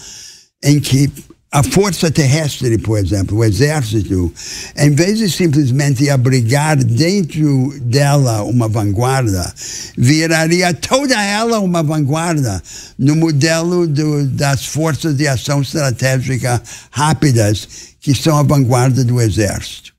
[0.64, 1.12] em que
[1.52, 4.34] a força terrestre, por exemplo, o exército,
[4.78, 9.54] em vez de simplesmente abrigar dentro dela uma vanguarda,
[9.98, 12.64] viraria toda ela uma vanguarda
[12.98, 17.68] no modelo do, das forças de ação estratégica rápidas,
[18.00, 19.92] que são a vanguarda do exército.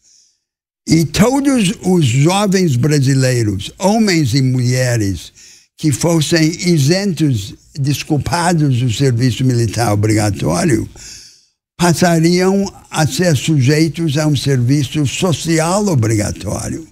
[0.88, 5.32] E todos os jovens brasileiros, homens e mulheres,
[5.78, 10.88] que fossem isentos, desculpados do serviço militar obrigatório,
[11.76, 16.86] passariam a ser sujeitos a um serviço social obrigatório,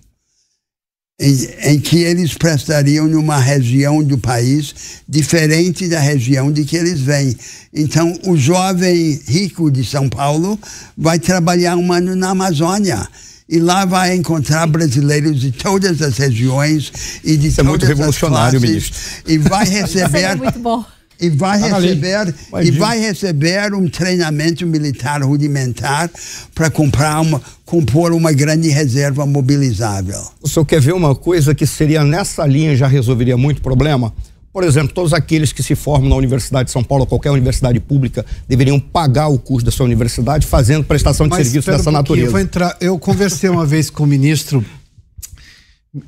[1.20, 4.74] em, em, que eles prestariam numa região do país
[5.08, 7.36] diferente da região de que eles vêm.
[7.72, 10.58] Então, o jovem rico de São Paulo
[10.96, 13.06] vai trabalhar um ano na Amazônia.
[13.50, 16.92] E lá vai encontrar brasileiros de todas as regiões
[17.24, 19.00] e de Isso todas é muito revolucionário, as classes, ministro.
[19.26, 20.84] E vai receber Isso é muito bom
[21.20, 26.10] e vai Tá receber e vai receber um treinamento militar rudimentar
[26.54, 30.20] para comprar uma compor uma grande reserva mobilizável.
[30.40, 34.12] O senhor quer ver uma coisa que seria nessa linha já resolveria muito problema?
[34.52, 37.78] Por exemplo, todos aqueles que se formam na Universidade de São Paulo, ou qualquer universidade
[37.78, 41.90] pública, deveriam pagar o custo da sua universidade fazendo prestação de serviço espera um dessa
[41.92, 42.26] pouquinho, natureza.
[42.26, 44.64] Eu, vou entrar, eu conversei uma vez com o ministro,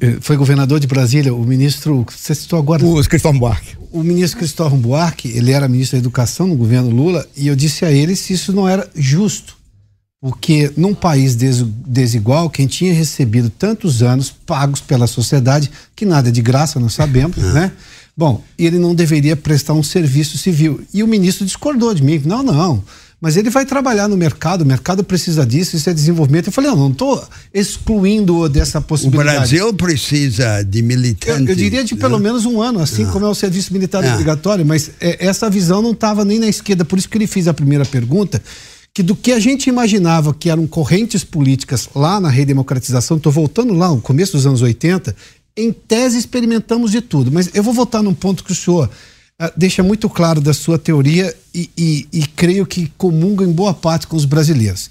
[0.00, 3.76] eh, foi governador de Brasília, o ministro, você citou agora, O Cristóvão Buarque.
[3.92, 7.84] o ministro Cristóvão Buarque, ele era ministro da Educação no governo Lula, e eu disse
[7.84, 9.56] a ele se isso não era justo.
[10.20, 16.28] Porque num país des- desigual, quem tinha recebido tantos anos pagos pela sociedade, que nada
[16.28, 17.72] é de graça, nós sabemos, né?
[18.16, 20.82] Bom, ele não deveria prestar um serviço civil.
[20.92, 22.20] E o ministro discordou de mim.
[22.24, 22.84] Não, não.
[23.20, 26.48] Mas ele vai trabalhar no mercado, o mercado precisa disso, isso é desenvolvimento.
[26.48, 29.36] Eu falei, não, não estou excluindo dessa O possibilidade.
[29.38, 31.48] Brasil precisa de Eu, militantes.
[31.48, 32.00] eu diria de né?
[32.00, 34.12] pelo menos um ano, assim como é o serviço militar Ah.
[34.12, 37.46] obrigatório, mas é, essa visão não estava nem na esquerda, por isso que ele fez
[37.46, 38.42] a primeira pergunta,
[38.92, 43.72] que do que a gente imaginava que eram correntes políticas lá na redemocratização, estou voltando
[43.72, 45.14] lá, no começo dos anos 80,
[45.56, 48.88] em tese experimentamos de tudo, mas eu vou voltar num ponto que o senhor
[49.38, 53.74] ah, deixa muito claro da sua teoria e, e- e creio que comunga em boa
[53.74, 54.90] parte com os brasileiros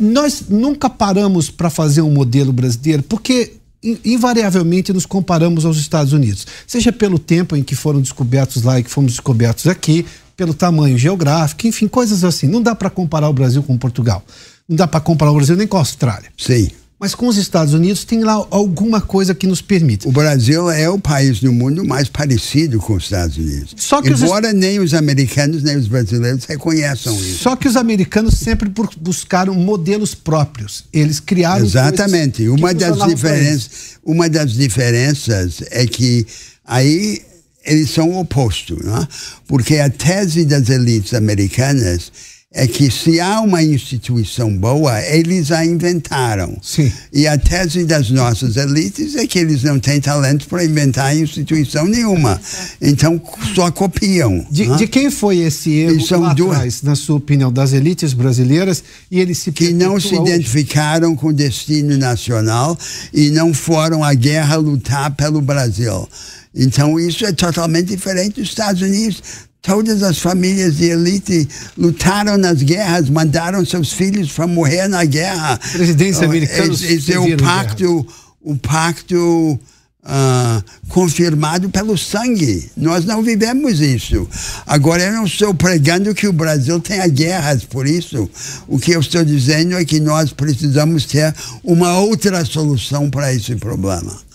[0.00, 3.52] nós nunca paramos para fazer um modelo brasileiro, porque
[3.82, 8.78] in- invariavelmente nos comparamos aos Estados Unidos, seja pelo tempo em que foram descobertos lá
[8.78, 10.04] e que fomos descobertos aqui,
[10.36, 12.48] pelo tamanho geográfico, enfim, coisas assim.
[12.48, 14.24] Não dá para comparar o Brasil com Portugal.
[14.68, 16.30] Não dá para comparar o Brasil nem com a Austrália.
[16.36, 16.70] Sim.
[17.00, 20.06] Mas com os Estados Unidos tem lá alguma coisa que nos permite.
[20.06, 23.74] O Brasil é o país no mundo mais parecido com os Estados Unidos.
[23.78, 27.38] Só que os Embora nem os americanos nem os brasileiros reconheçam isso.
[27.38, 30.84] Só que os americanos sempre bu- buscaram modelos próprios.
[30.92, 32.46] Eles criaram Exatamente.
[32.48, 33.70] Uma das, diferenças,
[34.04, 36.26] uma das diferenças é que
[36.66, 37.22] aí
[37.64, 39.08] eles são o oposto, né?
[39.48, 42.12] porque a tese das elites americanas
[42.52, 46.58] é que se há uma instituição boa, eles a inventaram.
[46.60, 46.92] Sim.
[47.12, 51.86] E a tese das nossas elites é que eles não têm talento para inventar instituição
[51.86, 52.40] nenhuma.
[52.82, 53.22] Então
[53.54, 54.44] só copiam.
[54.50, 54.76] De, né?
[54.76, 58.12] de quem foi esse erro E são lá duas- atrás, na sua opinião, das elites
[58.12, 60.16] brasileiras e ele se que não se hoje?
[60.32, 62.76] identificaram com o destino nacional
[63.14, 66.08] e não foram à guerra lutar pelo Brasil.
[66.52, 69.22] Então isso é totalmente diferente dos Estados Unidos.
[69.62, 75.58] Todas as famílias de elite lutaram nas guerras, mandaram seus filhos para morrer na guerra.
[75.72, 78.06] Presidentes Então, americanos Esse, esse é o pacto,
[78.40, 79.60] o pacto
[80.02, 82.70] ah, confirmado pelo sangue.
[82.76, 84.26] Nós não vivemos isso.
[84.66, 88.28] Agora, eu não estou pregando que o Brasil tenha guerras por isso.
[88.66, 93.54] O que eu estou dizendo é que nós precisamos ter uma outra solução para esse
[93.56, 94.29] problema.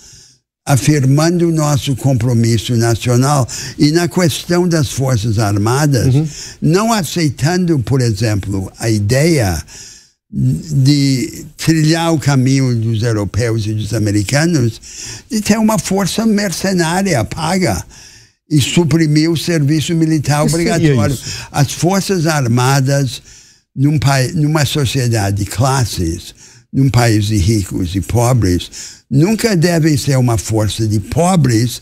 [0.65, 3.47] Afirmando o nosso compromisso nacional
[3.77, 6.15] e na questão das Forças Armadas,
[6.59, 9.63] não aceitando, por exemplo, a ideia
[10.31, 14.81] de trilhar o caminho dos europeus e dos americanos
[15.29, 17.85] de ter uma força mercenária paga
[18.49, 21.17] e suprimir o serviço militar Que obrigatório.
[21.51, 23.21] As forças armadas
[23.75, 23.99] num
[24.35, 26.33] numa sociedade de classes,
[26.75, 28.69] num país de ricos e pobres,
[29.09, 31.81] nunca devem ser uma força de pobres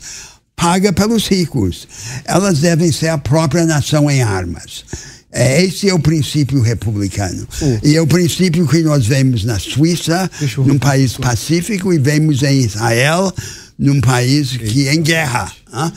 [0.56, 1.88] paga pelos ricos.
[2.26, 4.86] Elas devem ser a própria nação em armas.
[5.32, 7.48] É, esse é o princípio republicano.
[7.84, 12.60] E é o princípio que nós vemos na Suíça, num país pacífico, e vemos em
[12.60, 13.34] Israel,
[13.80, 15.52] num país que é em guerra.
[15.72, 15.92] ah.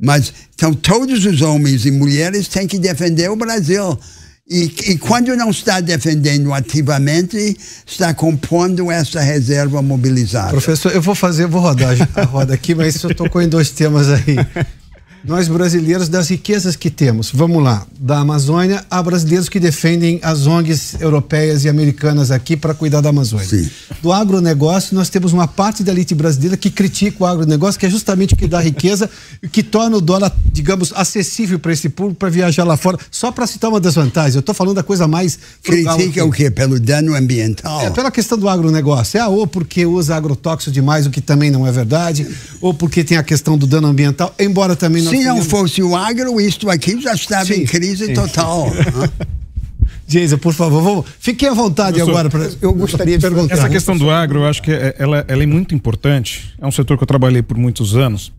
[0.00, 3.98] Mas então todos os homens e mulheres têm que defender o Brasil.
[4.50, 7.54] E, e quando não está defendendo ativamente,
[7.86, 10.50] está compondo essa reserva mobilizada.
[10.50, 14.08] Professor, eu vou fazer, vou rodar a roda aqui, mas eu tocou em dois temas
[14.08, 14.36] aí.
[15.24, 20.46] Nós brasileiros, das riquezas que temos, vamos lá, da Amazônia a brasileiros que defendem as
[20.46, 23.46] ONGs europeias e americanas aqui para cuidar da Amazônia.
[23.46, 23.68] Sim.
[24.00, 27.90] Do agronegócio, nós temos uma parte da elite brasileira que critica o agronegócio, que é
[27.90, 29.10] justamente o que dá riqueza
[29.42, 32.98] e que torna o dólar, digamos, acessível para esse público para viajar lá fora.
[33.10, 35.38] Só para citar uma das vantagens, eu estou falando da coisa mais.
[35.62, 36.20] Critica aqui.
[36.20, 36.50] o quê?
[36.50, 37.82] Pelo dano ambiental?
[37.82, 39.18] É pela questão do agronegócio.
[39.18, 42.26] É ou porque usa agrotóxico demais, o que também não é verdade,
[42.60, 45.96] ou porque tem a questão do dano ambiental, embora também nós Se não fosse o
[45.96, 48.14] agro, isto aqui já estava Sim, em crise sim.
[48.14, 48.68] total.
[48.94, 49.10] Hã?
[50.06, 51.06] Jason, por favor, vamos.
[51.20, 52.30] Fique à vontade Professor, agora.
[52.30, 52.50] Pra...
[52.62, 53.54] Eu gostaria de perguntar.
[53.54, 56.54] Essa questão do agro, eu acho que é- ela, ela é muito importante.
[56.58, 58.32] É um setor que eu trabalhei por muitos anos.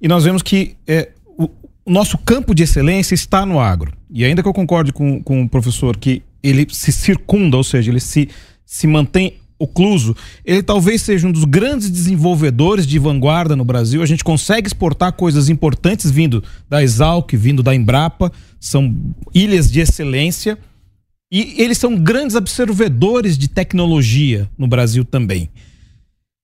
[0.00, 1.50] E nós vemos que é, o,
[1.84, 3.92] o nosso campo de excelência está no agro.
[4.10, 7.90] E ainda que eu concorde com, com o professor que ele se circunda, ou seja,
[7.90, 8.28] ele se,
[8.64, 14.02] se mantém ocluso, ele talvez seja um dos grandes desenvolvedores de vanguarda no Brasil.
[14.02, 18.94] A gente consegue exportar coisas importantes vindo da Exalc, vindo da Embrapa, são
[19.34, 20.58] ilhas de excelência.
[21.30, 25.50] E eles são grandes absorvedores de tecnologia no Brasil também.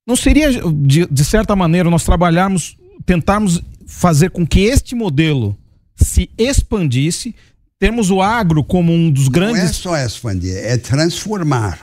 [0.07, 5.57] Não seria, de, de certa maneira, nós trabalharmos, tentarmos fazer com que este modelo
[5.97, 7.35] se expandisse,
[7.79, 9.77] temos o agro como um dos Não é grandes.
[9.77, 11.81] só expandir, é transformar.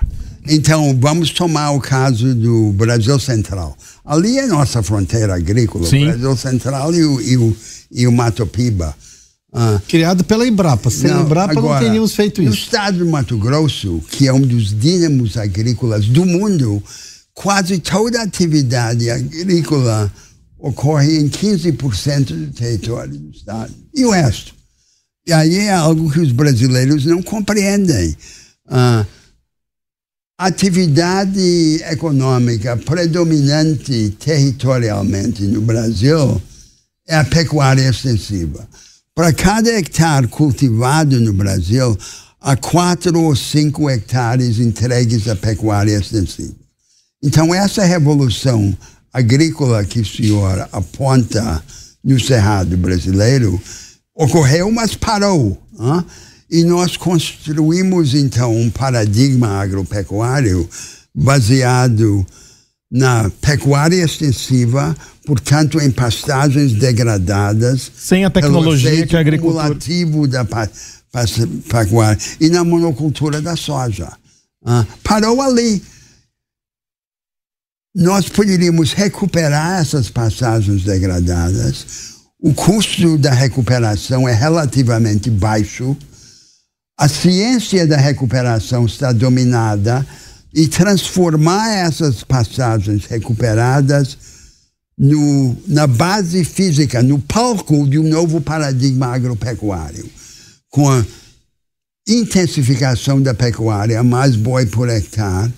[0.48, 3.78] Então, vamos tomar o caso do Brasil Central.
[4.04, 6.04] Ali é nossa fronteira agrícola, Sim.
[6.04, 7.58] o Brasil Central e o, e o,
[7.92, 8.96] e o Mato Piba.
[9.54, 10.90] Ah, Criado pela Embrapa.
[10.90, 12.64] Sem Não, Embrapa não agora, teríamos feito No isso.
[12.64, 16.82] estado do Mato Grosso, que é um dos dínamos agrícolas do mundo,
[17.34, 20.12] quase toda a atividade agrícola
[20.58, 23.74] ocorre em 15% do território do estado.
[23.94, 24.54] E o resto?
[25.28, 28.16] E aí é algo que os brasileiros não compreendem.
[28.68, 29.06] Ah,
[30.42, 36.42] atividade econômica predominante territorialmente no Brasil
[37.08, 38.68] é a pecuária extensiva.
[39.14, 41.96] Para cada hectare cultivado no Brasil,
[42.42, 46.56] há quatro ou cinco hectares entregues à pecuária extensiva.
[47.24, 48.76] Então, essa revolução
[49.14, 51.64] agrícola que o senhor aponta
[52.04, 53.62] no Cerrado brasileiro
[54.16, 55.62] ocorreu, mas parou.
[55.80, 56.04] hã?
[56.52, 60.70] E nós construímos, então, um paradigma agropecuário
[61.16, 62.26] baseado
[62.92, 64.94] na pecuária extensiva,
[65.26, 69.64] portanto, em pastagens degradadas, Sem a tecnologia que a agricultura.
[69.64, 70.46] cumulativo da
[71.70, 74.12] pecuária e na monocultura da soja.
[74.66, 75.82] Ah, parou ali.
[77.96, 82.12] Nós poderíamos recuperar essas passagens degradadas.
[82.40, 85.96] O custo da recuperação é relativamente baixo.
[87.02, 90.06] A ciência da recuperação está dominada
[90.54, 94.16] e transformar essas passagens recuperadas
[94.96, 100.08] no, na base física, no palco de um novo paradigma agropecuário,
[100.70, 101.04] com a
[102.08, 105.52] intensificação da pecuária, mais boi por hectare,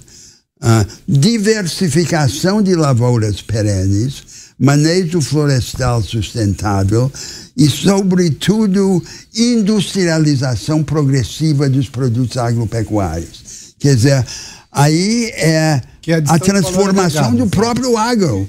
[0.62, 4.24] a diversificação de lavouras perenes,
[4.58, 7.12] manejo florestal sustentável
[7.56, 9.04] e, sobretudo,
[9.36, 13.76] industrialização progressiva dos produtos agropecuários.
[13.80, 14.26] Quer dizer,
[14.72, 18.48] aí é, é a a transformação do próprio agro.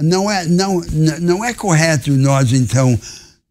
[0.00, 0.80] Não é, não,
[1.20, 2.98] não é correto nós, então,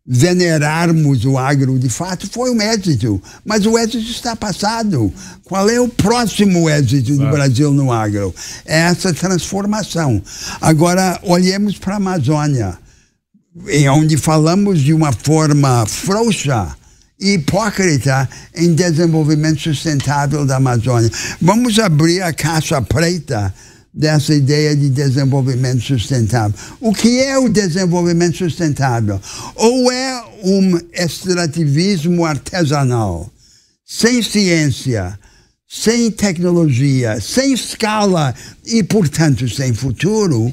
[0.05, 1.79] venerarmos o agro.
[1.79, 5.11] De fato, foi um êxito, mas o êxito está passado.
[5.43, 8.33] Qual é o próximo êxito do Brasil no agro?
[8.65, 10.21] É essa transformação.
[10.59, 12.77] Agora, olhemos para a Amazônia,
[13.67, 16.75] em onde falamos de uma forma frouxa
[17.19, 21.11] e hipócrita em desenvolvimento sustentável da Amazônia.
[21.41, 23.53] Vamos abrir a caixa preta
[23.93, 26.57] dessa ideia de desenvolvimento sustentável.
[26.81, 29.21] O que é o desenvolvimento sustentável?
[29.55, 33.31] Ou é um extrativismo artesanal,
[33.85, 35.17] sem ciência,
[35.69, 38.33] sem tecnologia, sem escala
[38.65, 40.51] e, portanto, sem futuro,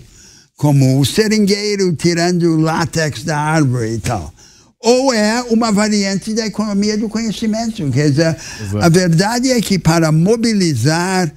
[0.61, 4.31] como o seringueiro tirando o látex da árvore e tal.
[4.79, 7.91] Ou é uma variante da economia do conhecimento.
[7.91, 8.37] Quer dizer,
[8.79, 11.33] a verdade é que para mobilizar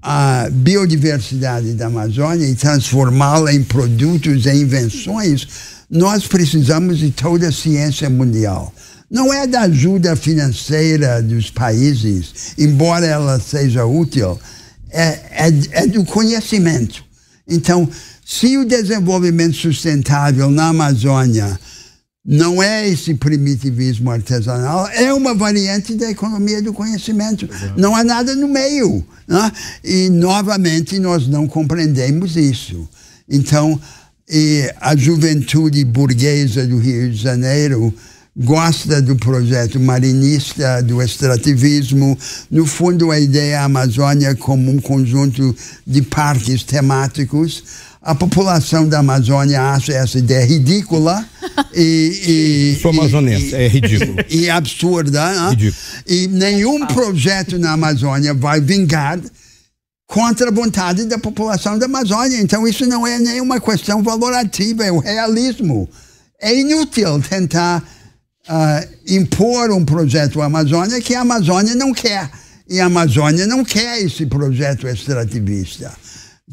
[0.00, 5.46] a biodiversidade da Amazônia e transformá-la em produtos e invenções,
[5.90, 8.72] nós precisamos de toda a ciência mundial.
[9.10, 14.40] não é da ajuda financeira dos países, embora ela seja útil,
[14.88, 17.04] é, é, é do conhecimento.
[17.46, 17.88] Então,
[18.30, 21.58] se o desenvolvimento sustentável na Amazônia
[22.24, 27.48] não é esse primitivismo artesanal, é uma variante da economia do conhecimento.
[27.76, 29.04] Não há nada no meio.
[29.26, 29.52] Né?
[29.82, 32.88] E, novamente, nós não compreendemos isso.
[33.28, 33.80] Então,
[34.80, 37.92] a juventude burguesa do Rio de Janeiro
[38.36, 42.16] gosta do projeto marinista, do extrativismo.
[42.48, 45.54] No fundo, a ideia é a Amazônia como um conjunto
[45.84, 47.89] de parques temáticos.
[48.02, 51.22] A população da Amazônia acha essa ideia ridícula
[51.74, 54.16] e, e, Sou amazonense, é ridículo.
[54.28, 55.32] E, e absurda.
[55.32, 55.50] Né?
[55.50, 55.82] Ridículo.
[56.06, 59.20] E nenhum projeto na Amazônia vai vingar
[60.06, 62.40] contra a vontade da população da Amazônia.
[62.40, 65.88] Então, isso não é nenhuma questão valorativa, é o realismo.
[66.40, 67.82] É inútil tentar
[68.48, 72.30] uh, impor um projeto à Amazônia que a Amazônia não quer.
[72.68, 75.92] E a Amazônia não quer esse projeto extrativista.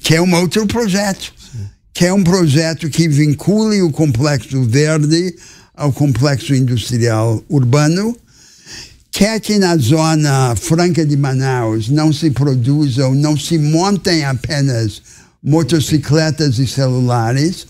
[0.01, 1.33] Quer um outro projeto.
[1.51, 1.65] Sim.
[1.93, 5.35] Quer um projeto que vincule o complexo verde
[5.75, 8.15] ao complexo industrial urbano
[9.17, 15.01] quer que na zona franca de Manaus não se produzam, não se montem apenas
[15.41, 17.65] motocicletas e celulares,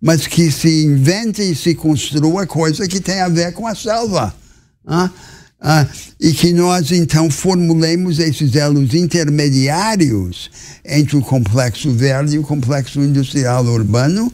[0.00, 4.32] mas que se invente e se construa coisa que tem a ver com a selva.
[4.86, 5.10] Ah,
[5.62, 5.86] ah,
[6.18, 10.50] e que nós então formulemos esses elos intermediários
[10.84, 14.32] entre o complexo verde e o complexo industrial urbano.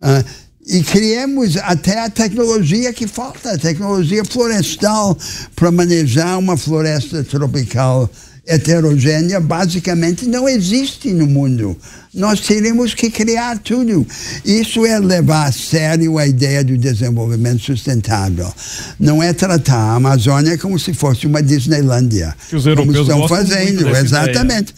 [0.00, 0.24] Ah,
[0.66, 5.16] e criemos até a tecnologia que falta, a tecnologia florestal
[5.54, 8.10] para manejar uma floresta tropical
[8.46, 11.76] heterogênea basicamente não existe no mundo.
[12.14, 14.06] Nós teremos que criar tudo.
[14.44, 18.50] Isso é levar a sério a ideia do desenvolvimento sustentável.
[18.98, 22.34] Não é tratar a Amazônia como se fosse uma Disneylândia.
[22.48, 24.72] Que os europeus estão fazendo, exatamente.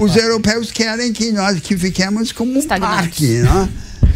[0.00, 3.68] Os europeus querem que nós que fiquemos como um parque, né?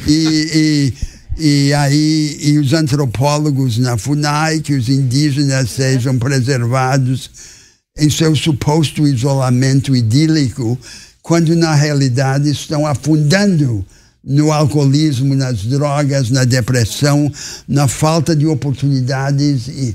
[0.07, 7.29] e, e e aí e os antropólogos na FUNAI que os indígenas sejam preservados
[7.97, 10.77] em seu suposto isolamento idílico,
[11.23, 13.87] quando na realidade estão afundando
[14.23, 17.33] no alcoolismo, nas drogas, na depressão,
[17.69, 19.95] na falta de oportunidades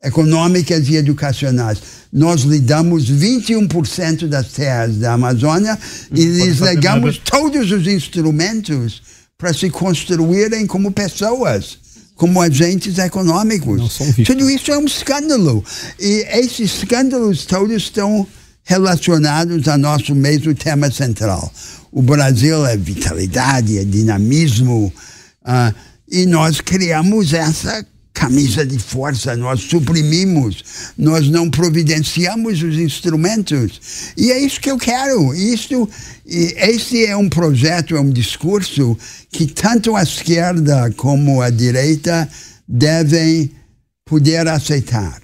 [0.00, 1.78] econômicas e educacionais.
[2.12, 5.76] Nós lhe damos 21% das terras da Amazônia
[6.14, 9.02] e lhes legamos todos os instrumentos
[9.36, 11.78] para se construírem como pessoas,
[12.20, 13.98] como agentes econômicos.
[14.26, 15.64] Tudo isso é um escândalo.
[15.98, 18.26] E esses escândalos todos estão
[18.62, 21.50] relacionados ao nosso mesmo tema central.
[21.90, 24.92] O Brasil é vitalidade, é dinamismo,
[25.46, 25.74] uh,
[26.06, 27.86] e nós criamos essa
[28.20, 30.62] camisa de força, nós suprimimos,
[30.96, 34.12] nós não providenciamos os instrumentos.
[34.14, 35.32] E é isso que eu quero.
[35.32, 35.88] Isso,
[36.26, 38.94] esse é um projeto, é um discurso
[39.30, 42.28] que tanto a esquerda como a direita
[42.68, 43.50] devem
[44.04, 45.22] poder aceitar.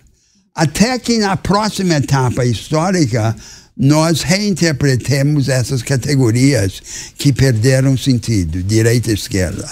[0.55, 3.37] Até que na próxima etapa histórica
[3.77, 9.69] nós reinterpretemos essas categorias que perderam sentido, direita e esquerda.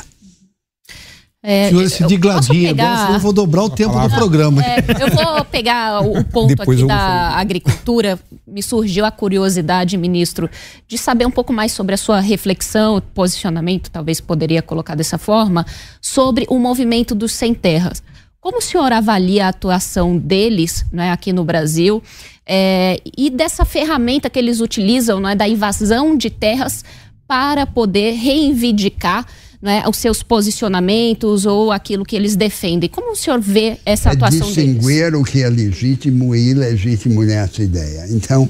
[1.47, 3.09] É, Senhor, esse digladinho pegar...
[3.09, 4.65] bom, eu vou dobrar o tempo do programa.
[4.65, 8.19] É, eu vou pegar o ponto Depois aqui da agricultura.
[8.47, 10.49] Me surgiu a curiosidade, ministro,
[10.89, 15.67] de saber um pouco mais sobre a sua reflexão, posicionamento, talvez poderia colocar dessa forma,
[16.01, 18.03] sobre o movimento dos sem terras.
[18.41, 22.03] Como o senhor avalia a atuação deles né, aqui no Brasil
[22.47, 26.83] é, e dessa ferramenta que eles utilizam, né, da invasão de terras
[27.29, 29.27] para poder reivindicar
[29.65, 32.87] né, os seus posicionamentos ou aquilo que eles defendem.
[32.87, 35.21] Como o senhor vê essa é atuação distinguir deles?
[35.21, 38.07] o que é legítimo e ilegítimo nessa ideia.
[38.11, 38.47] Então,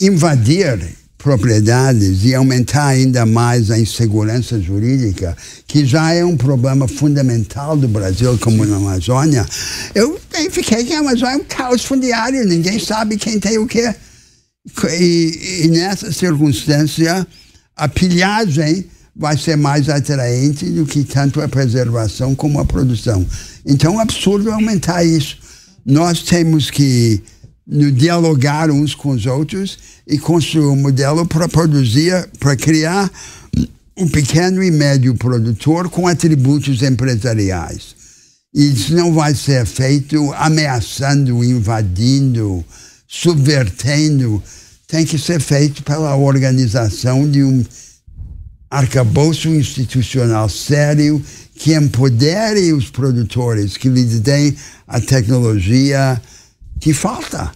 [0.00, 5.36] invadir propriedades e aumentar ainda mais a insegurança jurídica,
[5.66, 9.44] que já é um problema fundamental do Brasil, como na Amazônia,
[9.92, 10.20] eu
[10.52, 13.92] fiquei que a Amazônia é um caos fundiário, ninguém sabe quem tem o quê.
[15.00, 17.26] E, e nessa circunstância,
[17.74, 18.86] a pilhagem
[19.18, 23.26] vai ser mais atraente do que tanto a preservação como a produção.
[23.66, 25.36] Então é absurdo aumentar isso.
[25.84, 27.20] Nós temos que
[27.66, 33.10] dialogar uns com os outros e construir um modelo para produzir, para criar
[33.96, 37.96] um pequeno e médio produtor com atributos empresariais.
[38.54, 42.64] Isso não vai ser feito ameaçando, invadindo,
[43.06, 44.40] subvertendo.
[44.86, 47.64] Tem que ser feito pela organização de um
[48.70, 51.22] arcabouço institucional sério
[51.54, 54.56] que empodere os produtores, que lhes deem
[54.86, 56.20] a tecnologia
[56.80, 57.50] que falta,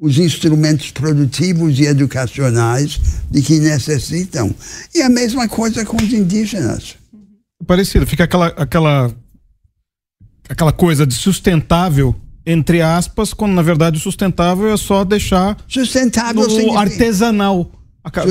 [0.00, 3.00] os instrumentos produtivos e educacionais
[3.30, 4.54] de que necessitam.
[4.94, 6.96] E a mesma coisa com os indígenas.
[7.66, 9.14] Parecido, fica aquela, aquela,
[10.48, 16.42] aquela coisa de sustentável entre aspas, quando na verdade o sustentável é só deixar sustentável
[16.42, 16.80] no significa...
[16.80, 17.70] artesanal.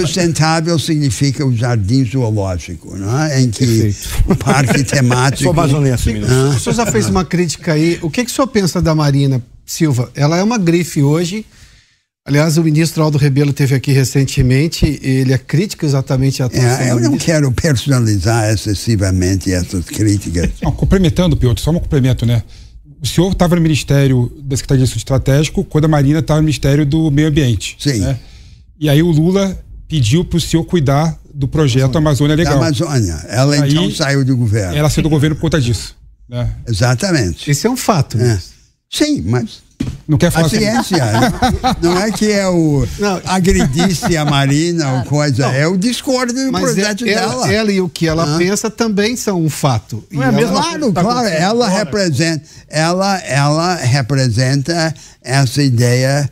[0.01, 3.41] Sustentável significa o jardim zoológico, não é?
[3.41, 3.95] em que
[4.27, 5.43] o parque temático.
[5.43, 6.55] Sou amazonense, ah.
[6.55, 7.99] O senhor já fez uma crítica aí.
[8.01, 10.11] O que, que o senhor pensa da Marina Silva?
[10.15, 11.45] Ela é uma grife hoje.
[12.25, 14.99] Aliás, o ministro Aldo Rebelo teve aqui recentemente.
[15.03, 16.85] Ele é crítico exatamente à atuação.
[16.85, 20.49] É, eu não quero personalizar excessivamente essas críticas.
[20.61, 22.43] Não, complementando, Piotr, só um complemento, né?
[23.01, 26.85] o senhor estava no Ministério da Secretaria de Estratégico quando a Marina estava no Ministério
[26.85, 27.77] do Meio Ambiente.
[27.79, 27.99] Sim.
[27.99, 28.19] Né?
[28.79, 32.53] E aí o Lula pediu para o senhor cuidar do projeto Amazônia, Amazônia Legal.
[32.53, 33.25] Da Amazônia.
[33.27, 34.75] Ela aí, então saiu do governo.
[34.75, 35.97] Ela saiu do governo por conta disso.
[36.29, 36.49] Né?
[36.67, 37.49] Exatamente.
[37.49, 38.17] Isso é um fato.
[38.17, 38.39] Né?
[38.39, 38.59] É.
[38.89, 39.61] Sim, mas
[40.07, 40.97] não quer falar a ciência.
[41.81, 43.21] não, não, é que é o não.
[43.25, 45.53] agredisse a Marina ou coisa, não.
[45.53, 47.53] é o discórdia do Mas projeto ela, dela.
[47.53, 48.37] Ela e o que ela ah.
[48.37, 50.03] pensa também são um fato.
[50.11, 50.53] Não é mesmo?
[50.53, 51.27] Claro, tá claro.
[51.27, 56.29] Ela representa, ela, ela representa essa ideia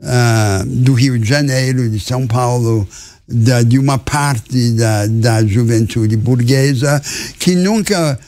[0.00, 2.86] uh, do Rio de Janeiro, de São Paulo,
[3.28, 7.00] da, de uma parte da, da juventude burguesa
[7.38, 8.18] que nunca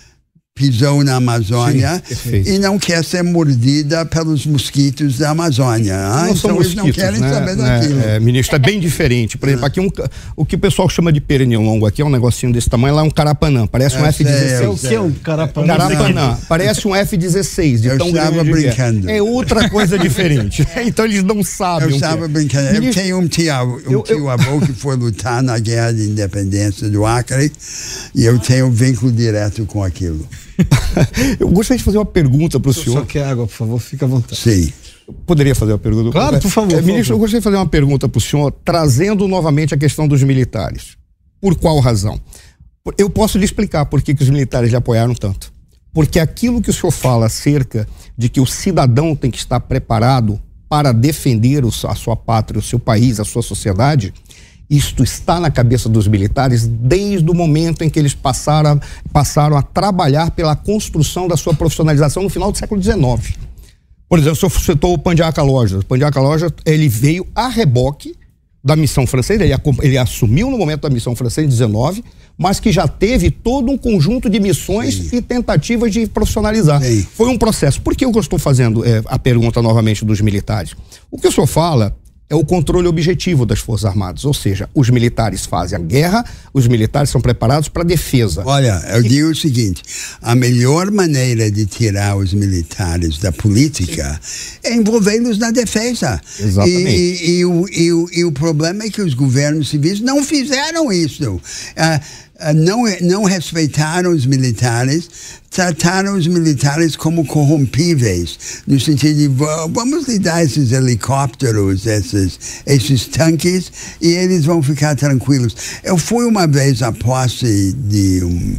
[0.54, 5.96] pisou na Amazônia Sim, e não quer ser mordida pelos mosquitos da Amazônia.
[5.96, 7.32] Ah, não então eles não querem né?
[7.32, 8.00] saber daquilo.
[8.00, 9.38] É, é, ministro, é bem diferente.
[9.38, 9.88] Por exemplo, aqui um,
[10.36, 13.04] o que o pessoal chama de pernilongo aqui é um negocinho desse tamanho, lá é
[13.04, 14.62] um carapanã, parece um F-16.
[14.62, 15.66] É o que é um carapanã?
[15.66, 18.44] Carapanã, parece um F-16 de eu tão estava é.
[18.44, 19.10] brincando.
[19.10, 19.16] É.
[19.16, 20.66] é outra coisa diferente.
[20.84, 22.72] então eles não sabem Eu estava brincando.
[22.72, 23.54] Ministro, eu tenho um tio,
[23.88, 27.50] um eu, tio avô que foi lutar na Guerra de Independência do Acre
[28.14, 30.28] e eu tenho um vínculo direto com aquilo.
[31.40, 33.00] eu gostaria de fazer uma pergunta para o senhor.
[33.00, 34.36] Só quer água, por favor, fica à vontade.
[34.36, 34.72] Sim.
[35.26, 36.10] poderia fazer uma pergunta?
[36.10, 36.72] Claro, por favor.
[36.72, 40.06] É, ministro, eu gostaria de fazer uma pergunta para o senhor, trazendo novamente a questão
[40.06, 40.96] dos militares.
[41.40, 42.20] Por qual razão?
[42.98, 45.52] Eu posso lhe explicar por que, que os militares lhe apoiaram tanto.
[45.92, 47.86] Porque aquilo que o senhor fala acerca
[48.16, 52.78] de que o cidadão tem que estar preparado para defender a sua pátria, o seu
[52.78, 54.14] país, a sua sociedade,
[54.72, 58.80] isto está na cabeça dos militares desde o momento em que eles passaram,
[59.12, 63.36] passaram a trabalhar pela construção da sua profissionalização no final do século XIX.
[64.08, 65.78] Por exemplo, o senhor citou o Pandiaca Loja.
[65.78, 68.14] O Pandiaca Loja, ele veio a reboque
[68.64, 72.04] da missão francesa, ele, ele, assumiu no momento da missão francesa em 19,
[72.38, 75.16] mas que já teve todo um conjunto de missões Sim.
[75.16, 76.80] e tentativas de profissionalizar.
[76.80, 77.06] Sim.
[77.14, 77.80] Foi um processo.
[77.82, 80.74] Por que eu estou fazendo é, a pergunta novamente dos militares?
[81.10, 81.96] O que o senhor fala
[82.32, 86.24] é o controle objetivo das Forças Armadas, ou seja, os militares fazem a guerra,
[86.54, 88.42] os militares são preparados para a defesa.
[88.46, 89.82] Olha, eu digo o seguinte:
[90.22, 94.18] a melhor maneira de tirar os militares da política
[94.62, 96.18] é envolvê-los na defesa.
[96.40, 96.88] Exatamente.
[96.88, 101.34] E, e, e, o, e, o, problema é que os governos civis não fizeram isso.
[101.34, 102.22] Uh,
[102.54, 105.08] não, não respeitaram os militares,
[105.50, 113.06] trataram os militares como corrompíveis, no sentido de vamos lhe dar esses helicópteros, esses, esses
[113.06, 113.70] tanques,
[114.00, 115.54] e eles vão ficar tranquilos.
[115.84, 118.56] Eu fui uma vez à posse de um,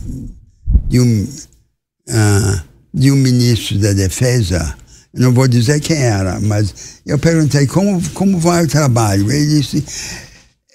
[0.88, 1.28] de um,
[2.10, 2.62] uh,
[2.94, 4.76] de um ministro da Defesa,
[5.14, 6.74] não vou dizer quem era, mas
[7.06, 9.32] eu perguntei como, como vai o trabalho.
[9.32, 9.84] Ele disse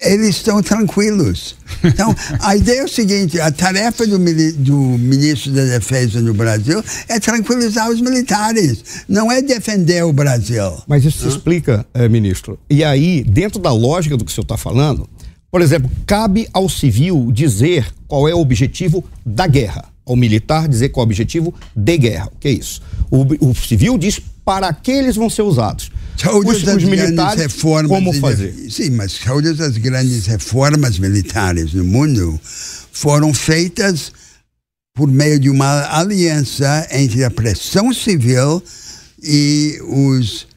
[0.01, 1.55] eles estão tranquilos.
[1.83, 6.83] Então, a ideia é o seguinte: a tarefa do, do, ministro da Defesa no Brasil
[7.07, 10.81] é tranquilizar os militares, não é defender o Brasil.
[10.87, 12.59] Mas isso se explica, eh, ministro.
[12.69, 15.07] E aí, dentro da lógica do que o senhor está falando,
[15.51, 20.89] por exemplo, cabe ao civil dizer qual é o objetivo da guerra, ao militar dizer
[20.89, 22.27] qual é o objetivo de guerra.
[22.27, 22.81] O que é isso?
[23.09, 24.19] O, o civil diz
[24.49, 25.91] para que eles vão ser usados.
[26.17, 28.51] Todas os, os militares, reformas, como fazer?
[28.67, 32.39] Sim, mas todas as grandes reformas militares no mundo
[32.91, 34.11] foram feitas
[34.95, 38.59] por meio de uma aliança entre a pressão civil
[39.21, 40.47] e os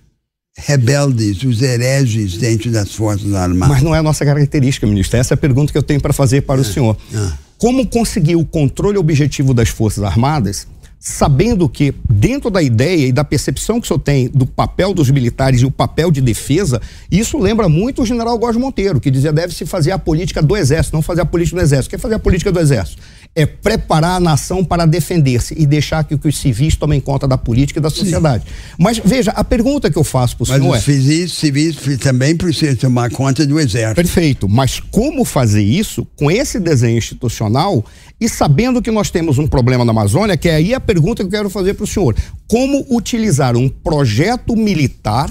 [0.57, 3.75] rebeldes, os hereges dentro das Forças Armadas.
[3.75, 5.19] Mas não é a nossa característica, ministro.
[5.19, 6.97] Essa é a pergunta que eu tenho para fazer para ah, o senhor.
[7.15, 7.37] Ah.
[7.59, 10.67] Como conseguir o controle objetivo das Forças Armadas
[11.05, 15.11] sabendo que, dentro da ideia e da percepção que o senhor tem do papel dos
[15.11, 16.81] militares e o papel de defesa,
[17.11, 20.95] isso lembra muito o general Góes Monteiro, que dizia deve-se fazer a política do Exército,
[20.95, 21.91] não fazer a política do Exército.
[21.91, 23.03] Quer fazer a política do Exército?
[23.35, 27.81] É preparar a nação para defender-se e deixar que os civis tomem conta da política
[27.81, 28.45] e da sociedade.
[28.45, 28.75] Sim.
[28.79, 30.69] Mas veja, a pergunta que eu faço para o senhor.
[30.69, 33.97] Mas os civis, civis também precisam tomar conta do exército.
[33.97, 34.49] Perfeito.
[34.49, 37.83] Mas como fazer isso com esse desenho institucional
[38.21, 41.29] e sabendo que nós temos um problema na Amazônia, que é aí a pergunta que
[41.29, 42.15] eu quero fazer para o senhor.
[42.47, 45.31] Como utilizar um projeto militar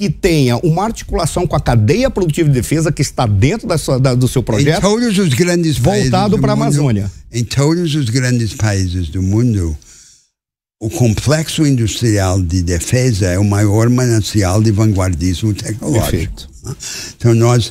[0.00, 4.00] que tenha uma articulação com a cadeia produtiva de defesa que está dentro da sua,
[4.00, 4.78] da, do seu projeto.
[4.78, 7.12] Em todos os grandes voltado para a Amazônia.
[7.30, 9.76] Em todos os grandes países do mundo,
[10.80, 16.10] o complexo industrial de defesa é o maior manancial de vanguardismo tecnológico.
[16.10, 16.50] Perfeito.
[17.18, 17.70] Então nós,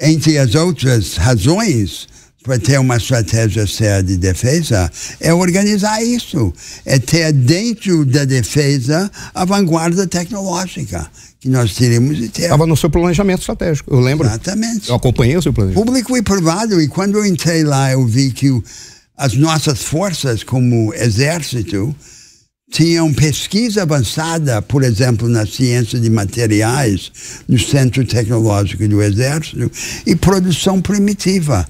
[0.00, 2.08] entre as outras razões
[2.42, 6.54] para ter uma estratégia séria de defesa é organizar isso,
[6.86, 11.06] é ter dentro da defesa a vanguarda tecnológica
[11.40, 12.42] que nós teríamos de ter.
[12.42, 14.26] Estava no seu planejamento estratégico, eu lembro.
[14.26, 14.88] Exatamente.
[14.88, 15.84] Eu acompanhei o seu planejamento.
[15.84, 18.62] Público e privado, e quando eu entrei lá eu vi que o,
[19.16, 21.94] as nossas forças como exército
[22.70, 27.12] tinham pesquisa avançada, por exemplo, na ciência de materiais,
[27.48, 29.70] no Centro Tecnológico do Exército,
[30.04, 31.66] e produção primitiva.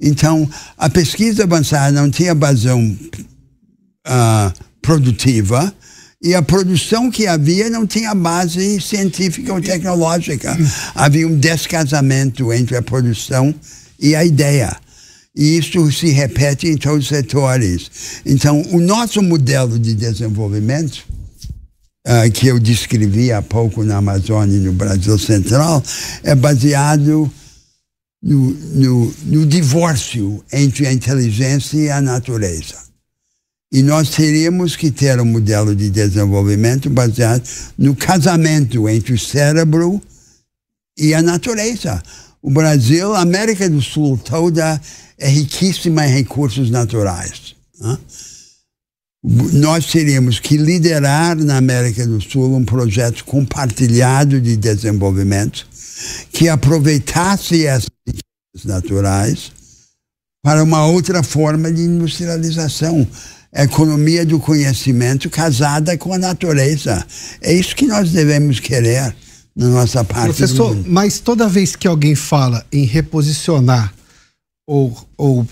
[0.00, 0.48] Então,
[0.78, 2.96] a pesquisa avançada não tinha vazão
[4.06, 5.74] uh, produtiva
[6.26, 10.58] e a produção que havia não tinha base científica ou tecnológica.
[10.92, 13.54] Havia um descasamento entre a produção
[13.96, 14.76] e a ideia.
[15.36, 17.90] E isso se repete em todos os setores.
[18.26, 21.04] Então, o nosso modelo de desenvolvimento,
[22.08, 25.80] uh, que eu descrevi há pouco na Amazônia e no Brasil Central,
[26.24, 27.30] é baseado
[28.20, 32.85] no, no, no divórcio entre a inteligência e a natureza.
[33.72, 37.42] E nós teríamos que ter um modelo de desenvolvimento baseado
[37.76, 40.00] no casamento entre o cérebro
[40.96, 42.02] e a natureza.
[42.40, 44.80] O Brasil, a América do Sul toda
[45.18, 47.56] é riquíssima em recursos naturais.
[47.80, 47.98] Né?
[49.54, 55.66] Nós teríamos que liderar na América do Sul um projeto compartilhado de desenvolvimento
[56.30, 57.90] que aproveitasse essas
[58.64, 59.50] naturais
[60.44, 63.06] para uma outra forma de industrialização.
[63.62, 67.04] Economia do conhecimento casada com a natureza.
[67.40, 69.14] É isso que nós devemos querer
[69.56, 73.94] na nossa parte Professor, mas toda vez que alguém fala em reposicionar
[74.68, 75.46] ou, ou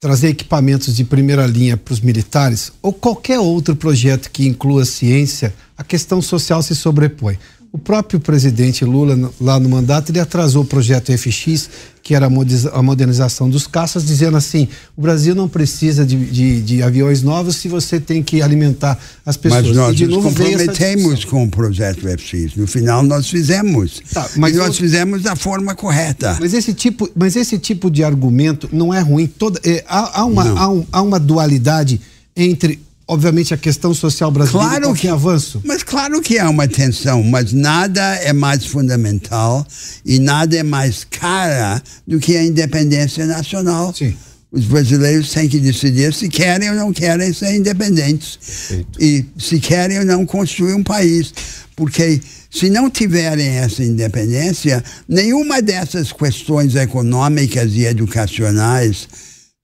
[0.00, 5.54] trazer equipamentos de primeira linha para os militares, ou qualquer outro projeto que inclua ciência,
[5.76, 7.38] a questão social se sobrepõe.
[7.72, 11.70] O próprio presidente Lula, lá no mandato, ele atrasou o projeto FX,
[12.02, 14.66] que era a modernização dos caças, dizendo assim:
[14.96, 19.36] o Brasil não precisa de, de, de aviões novos se você tem que alimentar as
[19.36, 19.68] pessoas.
[19.68, 22.56] Mas nós nos comprometemos com o projeto FX.
[22.56, 24.02] No final, nós fizemos.
[24.12, 24.74] Tá, mas e nós eu...
[24.74, 26.36] fizemos da forma correta.
[26.40, 29.28] Mas esse tipo, mas esse tipo de argumento não é ruim.
[29.28, 32.00] Toda, é, há, há, uma, há, um, há uma dualidade
[32.36, 32.80] entre
[33.10, 35.60] obviamente, a questão social brasileira claro que avanço.
[35.64, 39.66] Mas claro que há uma tensão, mas nada é mais fundamental
[40.06, 43.92] e nada é mais cara do que a independência nacional.
[43.92, 44.14] Sim.
[44.52, 48.36] Os brasileiros têm que decidir se querem ou não querem ser independentes.
[48.36, 49.02] Perfeito.
[49.02, 51.34] E se querem ou não construir um país.
[51.74, 59.08] Porque se não tiverem essa independência, nenhuma dessas questões econômicas e educacionais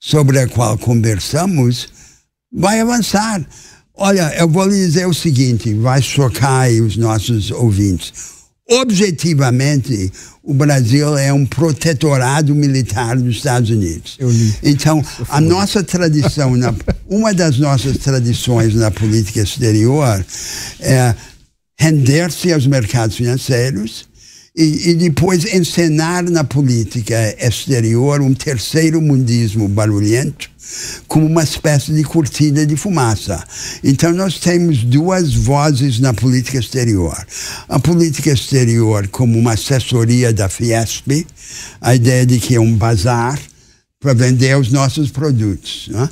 [0.00, 1.95] sobre a qual conversamos
[2.52, 3.44] vai avançar.
[3.94, 8.12] Olha, eu vou lhe dizer o seguinte, vai chocar os nossos ouvintes.
[8.68, 14.18] Objetivamente, o Brasil é um protetorado militar dos Estados Unidos.
[14.62, 16.74] Então, a nossa tradição, na,
[17.08, 20.24] uma das nossas tradições na política exterior
[20.80, 21.14] é
[21.78, 24.08] render-se aos mercados financeiros
[24.56, 30.48] e, e, depois encenar na política exterior um terceiro mundismo barulhento
[31.06, 33.44] como uma espécie de cortina de fumaça.
[33.84, 37.16] Então nós temos duas vozes na política exterior.
[37.68, 41.26] A política exterior como uma assessoria da Fiesp,
[41.80, 43.38] a ideia de que é um bazar
[44.00, 45.88] para vender os nossos produtos.
[45.90, 46.08] Né?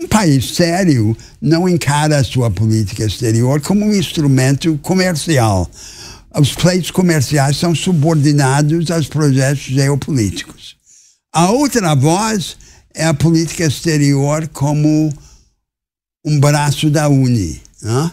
[0.00, 5.70] Um país sério não encara a sua política exterior como um instrumento comercial.
[6.38, 10.76] Os pleitos comerciais são subordinados aos projetos geopolíticos.
[11.32, 12.56] A outra voz
[12.92, 15.12] é a política exterior como
[16.24, 17.60] um braço da Uni.
[17.82, 18.12] Né?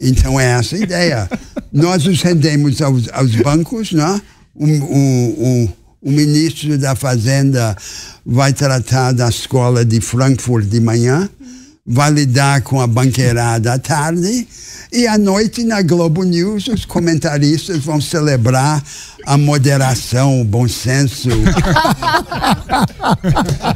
[0.00, 1.30] Então é essa a ideia.
[1.72, 4.20] Nós nos rendemos aos, aos bancos, né?
[4.54, 7.76] o, o, o, o ministro da Fazenda
[8.24, 11.28] vai tratar da escola de Frankfurt de manhã,
[11.86, 14.46] validar com a banqueirada à tarde
[14.92, 18.82] e à noite na Globo News os comentaristas vão celebrar
[19.26, 21.28] a moderação, o bom senso.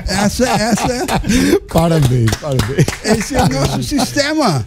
[0.07, 1.07] essa, essa.
[1.73, 2.87] Parabéns, parabéns.
[3.05, 4.67] Esse é o nosso sistema.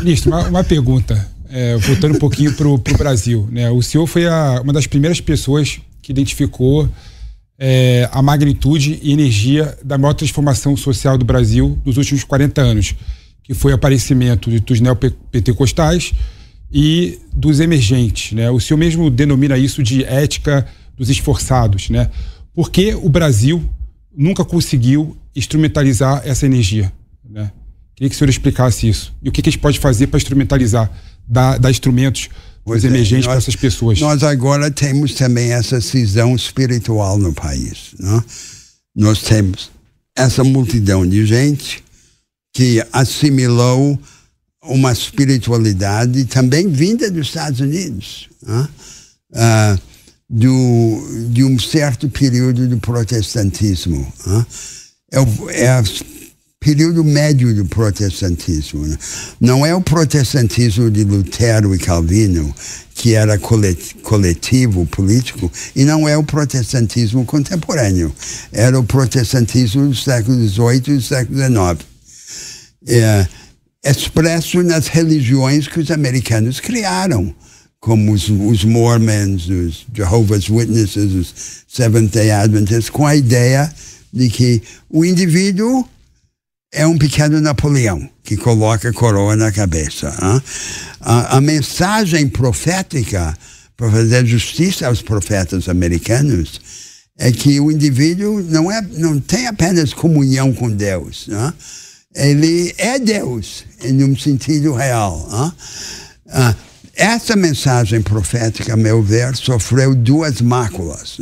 [0.00, 3.48] Ministro, uma, uma pergunta, é, voltando um pouquinho para o Brasil.
[3.50, 3.70] Né?
[3.70, 6.88] O senhor foi a, uma das primeiras pessoas que identificou
[7.64, 12.96] é, a magnitude e energia da maior transformação social do Brasil dos últimos 40 anos,
[13.44, 16.12] que foi o aparecimento dos neopentecostais
[16.72, 18.32] e dos emergentes.
[18.32, 18.50] Né?
[18.50, 21.88] O senhor mesmo denomina isso de ética dos esforçados.
[21.88, 22.10] Né?
[22.52, 23.62] Por que o Brasil
[24.12, 26.92] nunca conseguiu instrumentalizar essa energia?
[27.24, 27.52] Né?
[27.94, 29.14] Queria que o senhor explicasse isso.
[29.22, 30.90] E o que, que a gente pode fazer para instrumentalizar,
[31.28, 32.28] dar, dar instrumentos
[32.64, 34.00] os é, emergentes para essas pessoas.
[34.00, 37.94] Nós agora temos também essa cisão espiritual no país.
[37.98, 38.22] Né?
[38.94, 39.70] Nós temos
[40.16, 41.82] essa multidão de gente
[42.54, 43.98] que assimilou
[44.64, 48.68] uma espiritualidade também vinda dos Estados Unidos, né?
[49.32, 49.80] uh,
[50.28, 54.12] do, de um certo período do protestantismo.
[54.26, 54.46] Né?
[55.12, 55.82] É, é
[56.62, 58.86] período médio do protestantismo.
[58.86, 58.96] Né?
[59.40, 62.54] Não é o protestantismo de Lutero e Calvino,
[62.94, 63.38] que era
[64.02, 68.14] coletivo, político, e não é o protestantismo contemporâneo.
[68.52, 71.86] Era o protestantismo do século XVIII e do século XIX.
[72.86, 73.26] É,
[73.84, 77.34] expresso nas religiões que os americanos criaram,
[77.80, 81.34] como os, os Mormons, os Jehovah's Witnesses, os
[81.66, 83.72] Seventh-day Adventists, com a ideia
[84.12, 85.88] de que o indivíduo
[86.72, 90.14] é um pequeno Napoleão que coloca a coroa na cabeça.
[91.00, 93.36] A, mensagem profética,
[93.76, 96.60] para fazer justiça aos profetas americanos,
[97.18, 101.28] é que o indivíduo não, é, não tem apenas comunhão com Deus.
[102.14, 105.28] Ele é Deus, em um sentido real.
[106.96, 111.18] essa mensagem profética, a meu ver, sofreu duas máculas.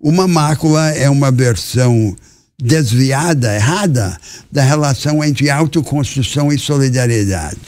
[0.00, 2.16] Uma mácula é uma versão
[2.60, 4.18] desviada, errada,
[4.50, 7.58] da relação entre autoconstrução e solidariedade.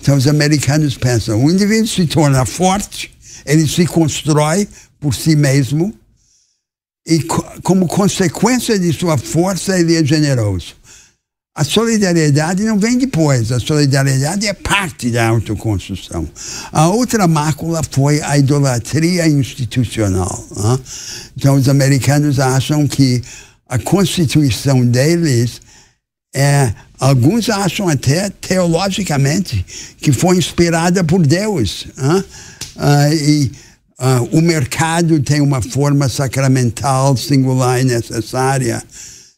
[0.00, 3.10] Então, os americanos pensam: o indivíduo se torna forte,
[3.44, 4.66] ele se constrói
[5.00, 5.94] por si mesmo,
[7.06, 7.22] e
[7.62, 10.76] como consequência de sua força, ele é generoso.
[11.54, 16.28] A solidariedade não vem depois, a solidariedade é parte da autoconstrução.
[16.70, 20.46] A outra mácula foi a idolatria institucional.
[20.56, 20.78] Né?
[21.36, 23.24] Então, os americanos acham que
[23.68, 25.60] a constituição deles
[26.34, 29.64] é, alguns acham até teologicamente
[30.00, 31.86] que foi inspirada por Deus.
[31.98, 33.52] Uh, e
[34.00, 38.82] uh, o mercado tem uma forma sacramental, singular e necessária.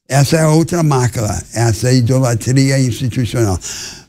[0.08, 3.58] Essa é outra mácula, essa idolatria institucional.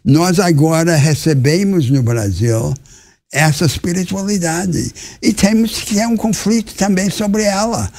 [0.03, 2.73] Nós agora recebemos no Brasil
[3.31, 4.91] essa espiritualidade
[5.21, 7.89] e temos que ter um conflito também sobre ela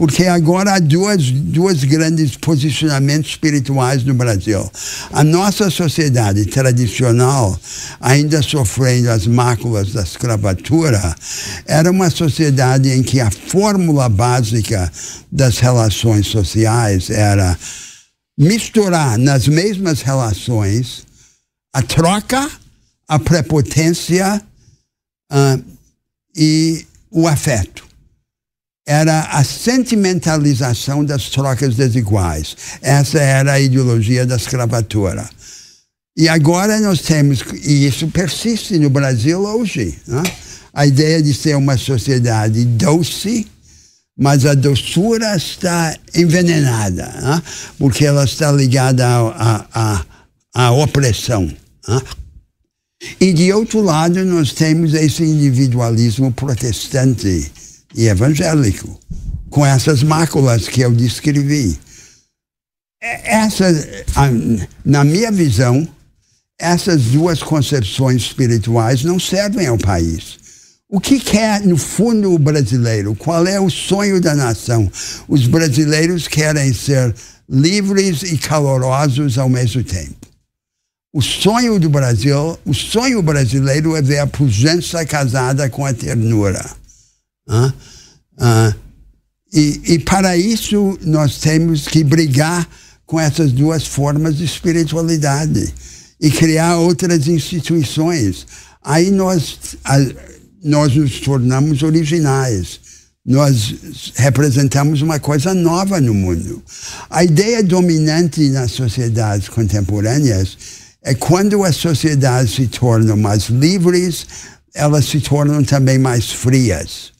[0.00, 4.66] porque agora há duas, dois grandes posicionamentos espirituais no Brasil.
[5.12, 7.60] A nossa sociedade tradicional,
[8.00, 11.14] ainda sofrendo as máculas da escravatura,
[11.66, 14.90] era uma sociedade em que a fórmula básica
[15.30, 17.58] das relações sociais era
[18.38, 21.04] misturar nas mesmas relações
[21.74, 22.50] a troca,
[23.06, 24.40] a prepotência
[25.30, 25.62] uh,
[26.34, 27.89] e o afeto
[28.90, 32.56] era a sentimentalização das trocas desiguais.
[32.82, 35.30] Essa era a ideologia da escravatura.
[36.16, 40.24] E agora nós temos, e isso persiste no Brasil hoje, né?
[40.74, 43.46] a ideia de ser uma sociedade doce,
[44.18, 47.42] mas a doçura está envenenada, né?
[47.78, 49.06] porque ela está ligada
[50.52, 51.48] à opressão.
[51.86, 52.02] Né?
[53.20, 57.52] E de outro lado, nós temos esse individualismo protestante
[57.94, 58.98] e evangélico,
[59.48, 61.78] com essas máculas que eu descrevi.
[63.02, 63.66] Essa,
[64.84, 65.88] na minha visão,
[66.58, 70.38] essas duas concepções espirituais não servem ao país.
[70.92, 73.14] O que quer, no fundo, o brasileiro?
[73.14, 74.90] Qual é o sonho da nação?
[75.28, 77.14] Os brasileiros querem ser
[77.48, 80.26] livres e calorosos ao mesmo tempo.
[81.12, 86.64] O sonho do Brasil, o sonho brasileiro é ver a pujança casada com a ternura.
[87.48, 87.72] Ah,
[88.38, 88.74] ah,
[89.52, 92.68] e, e para isso nós temos que brigar
[93.04, 95.74] com essas duas formas de espiritualidade
[96.20, 98.46] e criar outras instituições.
[98.82, 99.58] Aí nós,
[100.62, 102.80] nós nos tornamos originais.
[103.26, 103.74] nós
[104.14, 106.62] representamos uma coisa nova no mundo.
[107.10, 110.56] A ideia dominante nas sociedades contemporâneas
[111.02, 114.26] é quando as sociedades se tornam mais livres,
[114.74, 117.12] elas se tornam também mais frias.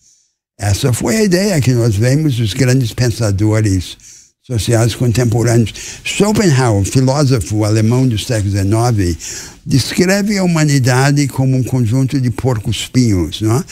[0.61, 3.97] Essa foi a ideia que nós vemos dos grandes pensadores
[4.43, 5.73] sociais contemporâneos.
[6.05, 9.17] Schopenhauer, filósofo alemão do século XIX,
[9.65, 13.65] descreve a humanidade como um conjunto de porcos-espinhos, é?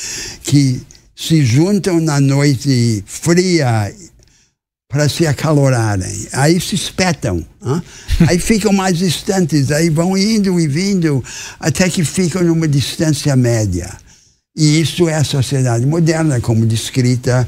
[0.42, 0.80] que
[1.14, 3.94] se juntam na noite fria
[4.88, 6.26] para se acalorarem.
[6.32, 7.44] Aí se espetam.
[7.62, 7.82] Hein?
[8.26, 11.22] Aí ficam mais distantes, aí vão indo e vindo
[11.60, 13.94] até que ficam numa distância média.
[14.58, 17.46] E isso é a sociedade moderna, como descrita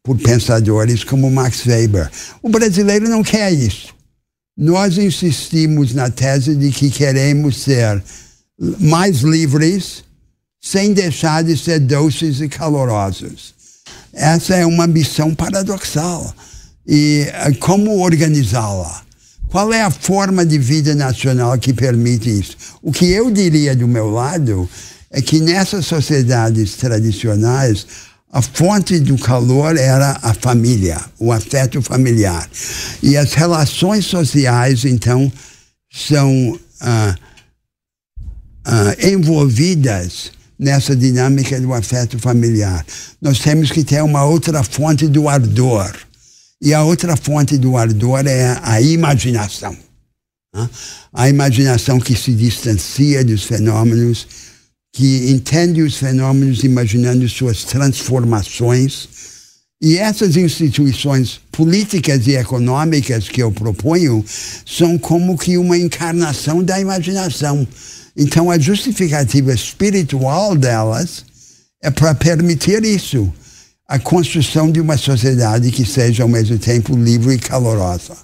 [0.00, 2.08] por pensadores como Max Weber.
[2.40, 3.92] O brasileiro não quer isso.
[4.56, 8.00] Nós insistimos na tese de que queremos ser
[8.78, 10.04] mais livres
[10.60, 13.54] sem deixar de ser doces e calorosos.
[14.12, 16.32] Essa é uma missão paradoxal.
[16.86, 19.02] E eh, como organizá-la?
[19.48, 22.56] Qual é a forma de vida nacional que permite isso?
[22.80, 24.68] O que eu diria do meu lado
[25.12, 27.86] é que nessas sociedades tradicionais,
[28.32, 32.48] a fonte do calor era a família, o afeto familiar.
[33.02, 35.30] E as relações sociais, então,
[35.92, 37.14] são ah,
[38.64, 42.86] ah, envolvidas nessa dinâmica do afeto familiar.
[43.20, 45.92] Nós temos que ter uma outra fonte do ardor.
[46.58, 49.76] E a outra fonte do ardor é a imaginação.
[50.54, 50.70] Né?
[51.12, 54.26] A imaginação que se distancia dos fenômenos,
[54.92, 59.08] que entende os fenômenos imaginando suas transformações.
[59.80, 64.24] E essas instituições políticas e econômicas que eu proponho
[64.64, 67.66] são como que uma encarnação da imaginação.
[68.16, 71.24] Então, a justificativa espiritual delas
[71.82, 73.32] é para permitir isso
[73.88, 78.16] a construção de uma sociedade que seja ao mesmo tempo livre e calorosa.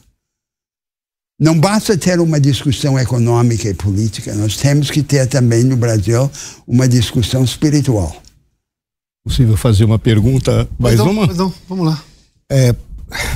[1.40, 6.28] Não basta ter uma discussão econômica e política, nós temos que ter também no Brasil
[6.66, 8.20] uma discussão espiritual.
[9.24, 11.26] Possível fazer uma pergunta, mais não, uma?
[11.28, 12.02] Não, vamos lá.
[12.50, 12.74] É,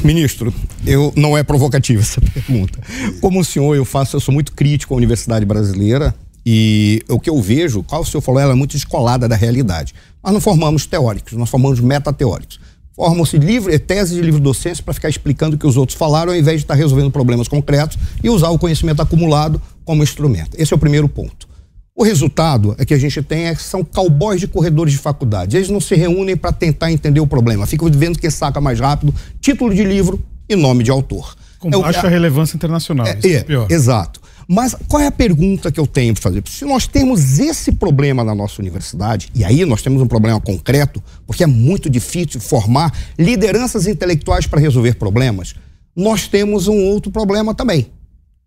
[0.03, 0.53] ministro,
[0.85, 2.81] eu não é provocativa essa pergunta.
[3.21, 6.13] Como o senhor, eu faço, eu sou muito crítico à universidade brasileira
[6.45, 9.95] e o que eu vejo, qual o senhor falou, ela é muito descolada da realidade.
[10.25, 12.59] Nós não formamos teóricos, nós formamos metateóricos.
[12.95, 16.39] Formam-se livre, tese de livre docência para ficar explicando o que os outros falaram, ao
[16.39, 20.51] invés de estar resolvendo problemas concretos e usar o conhecimento acumulado como instrumento.
[20.59, 21.49] Esse é o primeiro ponto.
[21.95, 25.57] O resultado é que a gente tem é, são cowboys de corredores de faculdade.
[25.57, 29.15] Eles não se reúnem para tentar entender o problema, ficam vendo quem saca mais rápido,
[29.41, 31.35] título de livro e nome de autor.
[31.59, 33.07] Com é baixa relevância internacional.
[33.07, 34.21] É, é, é exato.
[34.49, 36.43] Mas qual é a pergunta que eu tenho para fazer?
[36.47, 41.03] Se nós temos esse problema na nossa universidade, e aí nós temos um problema concreto,
[41.27, 45.55] porque é muito difícil formar lideranças intelectuais para resolver problemas,
[45.95, 47.87] nós temos um outro problema também,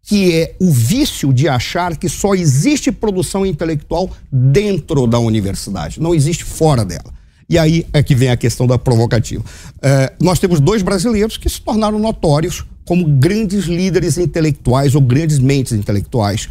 [0.01, 6.13] que é o vício de achar que só existe produção intelectual dentro da universidade, não
[6.13, 7.13] existe fora dela.
[7.47, 9.43] E aí é que vem a questão da provocativa.
[9.81, 15.39] É, nós temos dois brasileiros que se tornaram notórios como grandes líderes intelectuais ou grandes
[15.39, 16.49] mentes intelectuais,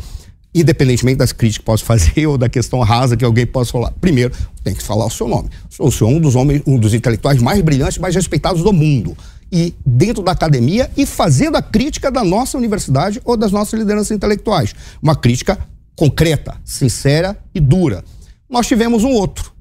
[0.54, 3.92] independentemente das críticas que posso fazer ou da questão rasa que alguém possa falar.
[4.00, 5.48] Primeiro, tem que falar o seu nome.
[5.78, 9.16] O senhor é um dos homens, um dos intelectuais mais brilhantes, mais respeitados do mundo.
[9.50, 14.10] E dentro da academia e fazendo a crítica da nossa universidade ou das nossas lideranças
[14.10, 14.74] intelectuais.
[15.00, 15.58] Uma crítica
[15.94, 18.02] concreta, sincera e dura.
[18.48, 19.53] Nós tivemos um outro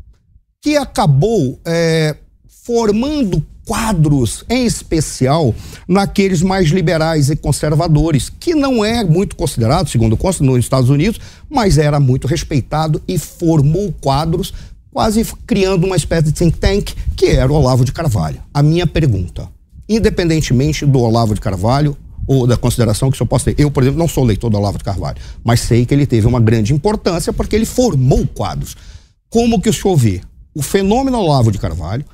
[0.64, 2.16] que acabou é,
[2.48, 5.54] formando quadros, em especial
[5.86, 11.20] naqueles mais liberais e conservadores, que não é muito considerado, segundo consta, nos Estados Unidos,
[11.50, 14.54] mas era muito respeitado e formou quadros,
[14.90, 18.42] quase criando uma espécie de think tank, que era o Olavo de Carvalho.
[18.54, 19.50] A minha pergunta,
[19.88, 23.62] independentemente do Olavo de Carvalho, ou da consideração que o senhor possa ter.
[23.62, 26.26] Eu, por exemplo, não sou leitor do Olavo de Carvalho, mas sei que ele teve
[26.26, 28.78] uma grande importância porque ele formou quadros.
[29.30, 30.22] Como que o senhor vê
[30.54, 32.06] o fenômeno Olavo de Carvalho,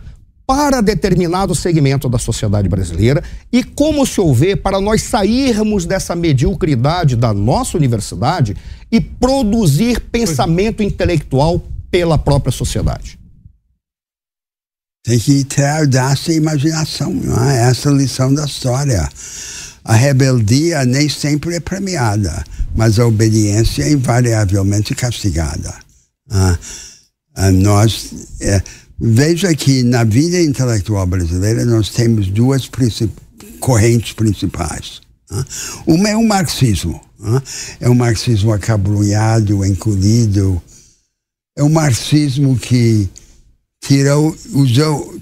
[0.50, 7.16] para determinado segmento da sociedade brasileira e como se houver para nós sairmos dessa mediocridade
[7.16, 8.58] da nossa universidade
[8.92, 11.62] e produzir pensamento intelectual
[11.92, 13.20] pela própria sociedade.
[15.06, 17.70] Tem que ter audácia e imaginação, não é?
[17.70, 19.08] Essa é a lição da história.
[19.84, 22.44] A rebeldia nem sempre é premiada,
[22.76, 25.74] mas a obediência é invariavelmente castigada.
[26.30, 26.58] Ah,
[27.52, 28.10] nós.
[28.42, 28.62] É,
[29.02, 33.14] Veja que na vida intelectual brasileira nós temos duas princip
[33.62, 35.02] correntes principais.
[35.32, 35.46] Né?
[35.88, 37.00] Uma é o marxismo.
[37.18, 37.42] Né?
[37.80, 40.62] É o marxismo acabrunhado, encolhido.
[41.58, 43.08] É o marxismo que
[43.82, 45.18] tirou, usou,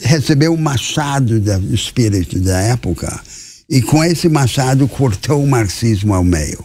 [0.00, 3.20] recebeu o machado do espírito da época
[3.68, 6.64] e com esse machado cortou o marxismo ao meio.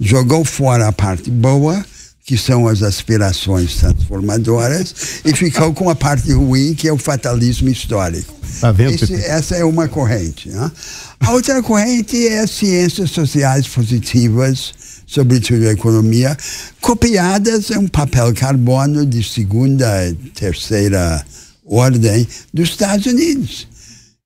[0.00, 1.84] Jogou fora a parte boa,
[2.24, 4.94] que são as aspirações transformadoras,
[5.26, 8.34] e ficou com a parte ruim, que é o fatalismo histórico.
[8.60, 10.48] Tá vendo, Esse, essa é uma corrente.
[10.48, 10.72] Né?
[11.20, 14.72] A outra corrente é as ciências sociais positivas,
[15.06, 16.34] sobretudo a economia,
[16.80, 19.86] copiadas em um papel carbono de segunda,
[20.34, 21.24] terceira
[21.66, 23.68] ordem dos Estados Unidos.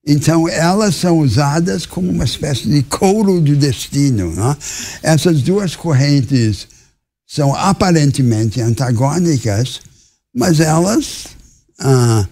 [0.06, 4.32] Então, elas são usadas como uma espécie de couro do destino.
[4.32, 4.56] Né?
[5.02, 6.68] Essas duas correntes
[7.28, 9.82] são aparentemente antagônicas,
[10.34, 11.26] mas elas,
[11.78, 12.26] ah,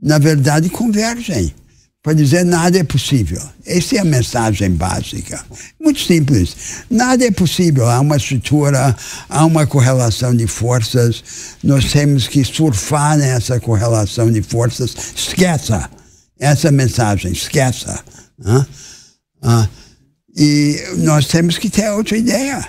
[0.00, 1.54] na verdade, convergem
[2.02, 3.40] para dizer nada é possível.
[3.64, 5.44] Essa é a mensagem básica.
[5.78, 6.56] Muito simples.
[6.90, 7.88] Nada é possível.
[7.88, 8.96] Há uma estrutura,
[9.28, 11.22] há uma correlação de forças.
[11.62, 14.96] Nós temos que surfar nessa correlação de forças.
[15.14, 15.88] Esqueça
[16.40, 18.02] essa mensagem, esqueça.
[18.36, 18.66] Né?
[19.40, 19.68] Ah,
[20.36, 22.66] e nós temos que ter outra ideia.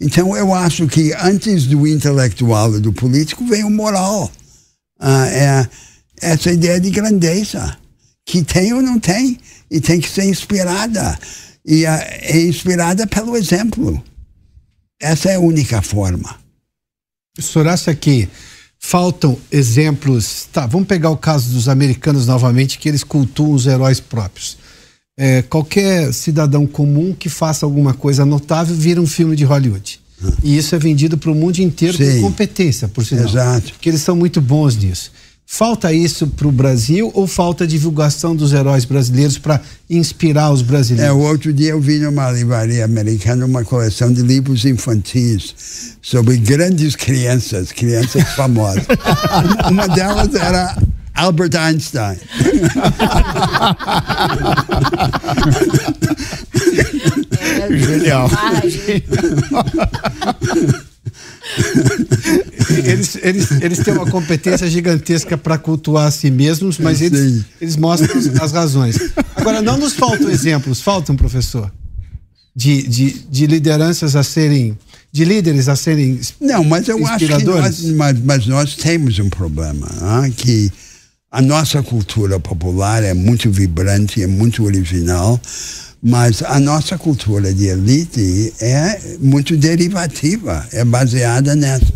[0.00, 4.30] Então eu acho que antes do intelectual e do político vem o moral.
[5.00, 5.66] É
[6.20, 7.76] essa ideia de grandeza
[8.26, 9.38] que tem ou não tem,
[9.70, 11.18] e tem que ser inspirada.
[11.64, 14.02] E é inspirada pelo exemplo.
[15.00, 16.38] Essa é a única forma.
[17.38, 18.28] O senhor acha que
[18.78, 20.48] faltam exemplos?
[20.52, 24.58] Tá, vamos pegar o caso dos americanos novamente, que eles cultuam os heróis próprios.
[25.18, 30.00] É, qualquer cidadão comum que faça alguma coisa notável vira um filme de Hollywood.
[30.22, 30.30] Hum.
[30.42, 32.16] E isso é vendido para o mundo inteiro Sim.
[32.16, 33.28] com competência, por sinal.
[33.28, 33.72] Exato.
[33.72, 35.10] Porque eles são muito bons nisso.
[35.52, 39.60] Falta isso para o Brasil ou falta divulgação dos heróis brasileiros para
[39.90, 41.10] inspirar os brasileiros?
[41.10, 46.36] É, o outro dia eu vi numa livraria americana uma coleção de livros infantis sobre
[46.36, 48.84] grandes crianças, crianças famosas.
[49.68, 50.78] uma delas era
[51.20, 52.18] Albert Einstein.
[57.68, 58.30] Genial.
[62.84, 67.76] eles, eles, eles têm uma competência gigantesca para cultuar a si mesmos, mas eles, eles
[67.76, 68.98] mostram as razões.
[69.36, 71.70] Agora, não nos faltam exemplos, faltam, professor,
[72.56, 74.78] de, de, de lideranças a serem
[75.12, 79.28] de líderes a serem Não, mas eu acho que nós, mas, mas nós temos um
[79.28, 79.88] problema,
[80.24, 80.30] hein?
[80.30, 80.70] que
[81.30, 85.40] a nossa cultura popular é muito vibrante, é muito original,
[86.02, 91.86] mas a nossa cultura de elite é muito derivativa, é baseada nessa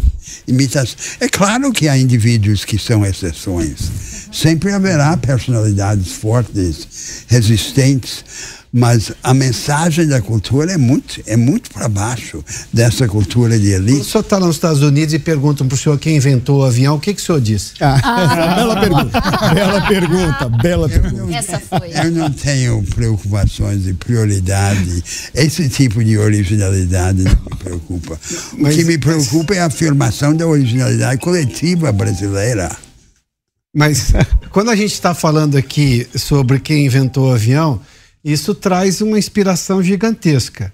[0.47, 0.97] imitação.
[1.19, 3.91] É claro que há indivíduos que são exceções.
[4.33, 8.25] Sempre haverá personalidades fortes, resistentes,
[8.77, 14.01] mas a mensagem da cultura é muito, é muito para baixo dessa cultura de elite.
[14.01, 16.97] O senhor está nos Estados Unidos e perguntam para o senhor quem inventou o avião,
[16.97, 17.75] o que, que o senhor disse?
[17.81, 18.01] Ah.
[18.03, 18.55] Ah.
[18.57, 19.21] bela pergunta,
[19.55, 21.23] bela pergunta, bela pergunta.
[21.23, 21.93] Não, Essa foi.
[21.93, 28.19] Eu não tenho preocupações de prioridade, esse tipo de originalidade não me preocupa.
[28.59, 32.77] Mas, o que me preocupa é a afirmação da originalidade coletiva brasileira.
[33.73, 34.13] Mas
[34.51, 37.81] quando a gente está falando aqui sobre quem inventou o avião,
[38.25, 40.73] isso traz uma inspiração gigantesca.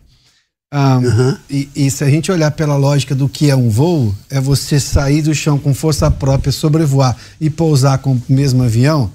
[0.72, 1.36] Um, uhum.
[1.51, 4.78] e, e, se a gente olhar pela lógica do que é um voo, é você
[4.78, 9.10] sair do chão com força própria, sobrevoar e pousar com o mesmo avião.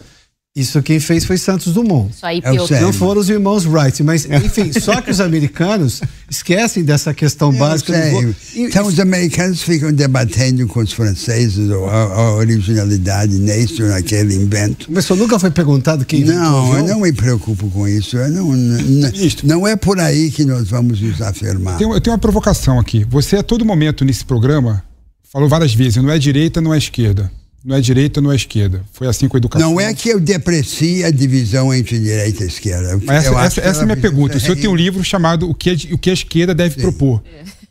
[0.56, 2.14] Isso quem fez foi Santos Dumont.
[2.15, 6.82] Isso aí, é Não foram os irmãos Wright, mas enfim, só que os americanos esquecem
[6.82, 8.11] dessa questão eu básica sei.
[8.11, 8.36] do voo.
[8.56, 14.88] Então os americanos ficam debatendo com os franceses a, a originalidade nisso, naquele invento.
[14.90, 18.15] Mas você nunca foi perguntado quem Não, eu não me preocupo com isso.
[18.15, 19.11] Eu não, não,
[19.44, 21.77] não é por aí que nós vamos nos afirmar.
[21.77, 23.06] Tem, eu tenho uma provocação aqui.
[23.10, 24.82] Você a todo momento nesse programa
[25.30, 27.30] falou várias vezes, não é direita, não é esquerda
[27.66, 28.84] não é direita, não é esquerda.
[28.94, 29.72] Foi assim com a educação.
[29.72, 33.00] Não é que eu deprecie a divisão entre direita e esquerda.
[33.04, 34.38] Mas essa, essa, essa é a minha pergunta.
[34.38, 36.82] O senhor tem um livro chamado O que, o que a esquerda deve Sim.
[36.82, 37.24] propor.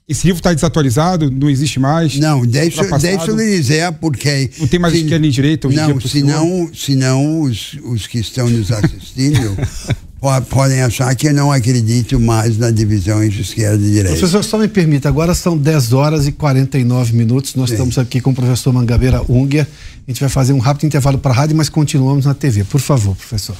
[0.07, 2.19] Esse livro está desatualizado, não existe mais.
[2.19, 4.51] Não, deixa, deixa eu lhe dizer porque.
[4.59, 8.51] Não tem mais se, esquerda nem direita hoje Não, senão, senão os, os que estão
[8.51, 9.57] nos assistindo
[10.49, 14.19] podem achar que eu não acredito mais na divisão entre esquerda e direita.
[14.19, 17.55] Professor, só me permita, agora são 10 horas e 49 minutos.
[17.55, 17.75] Nós Sim.
[17.75, 19.67] estamos aqui com o professor Mangabeira Unger.
[20.07, 22.65] A gente vai fazer um rápido intervalo para a rádio, mas continuamos na TV.
[22.65, 23.57] Por favor, professor.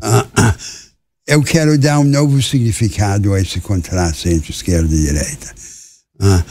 [0.00, 0.54] Ah, ah,
[1.26, 5.54] eu quero dar um novo significado a esse contraste entre esquerda e direita.
[6.20, 6.42] Ah,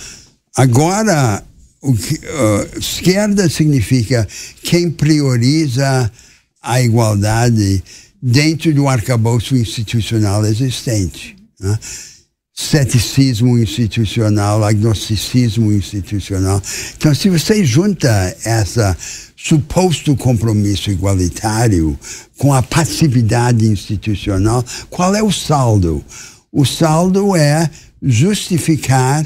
[0.56, 1.44] agora,
[1.82, 4.28] o que, uh, esquerda significa
[4.64, 6.12] quem prioriza
[6.62, 7.84] a igualdade
[8.22, 11.36] dentro do arcabouço institucional existente.
[11.60, 11.78] Né?
[12.54, 16.62] Ceticismo institucional, agnosticismo institucional.
[16.98, 18.98] Então, se você junta essa
[19.36, 21.98] suposto compromisso igualitário
[22.38, 26.04] com a passividade institucional, qual é o saldo?
[26.52, 27.70] O saldo é
[28.02, 29.26] justificar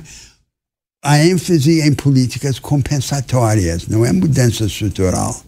[1.03, 5.41] a ênfase em políticas compensatórias, não é mudança estrutural.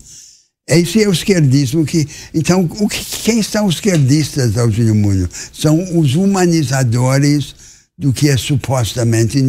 [0.68, 2.08] Esse é o esquerdismo que.
[2.34, 5.30] Então, o que, quem são os esquerdistas hoje no mundo?
[5.52, 7.56] São os humanizadores
[7.98, 9.44] do que é supostamente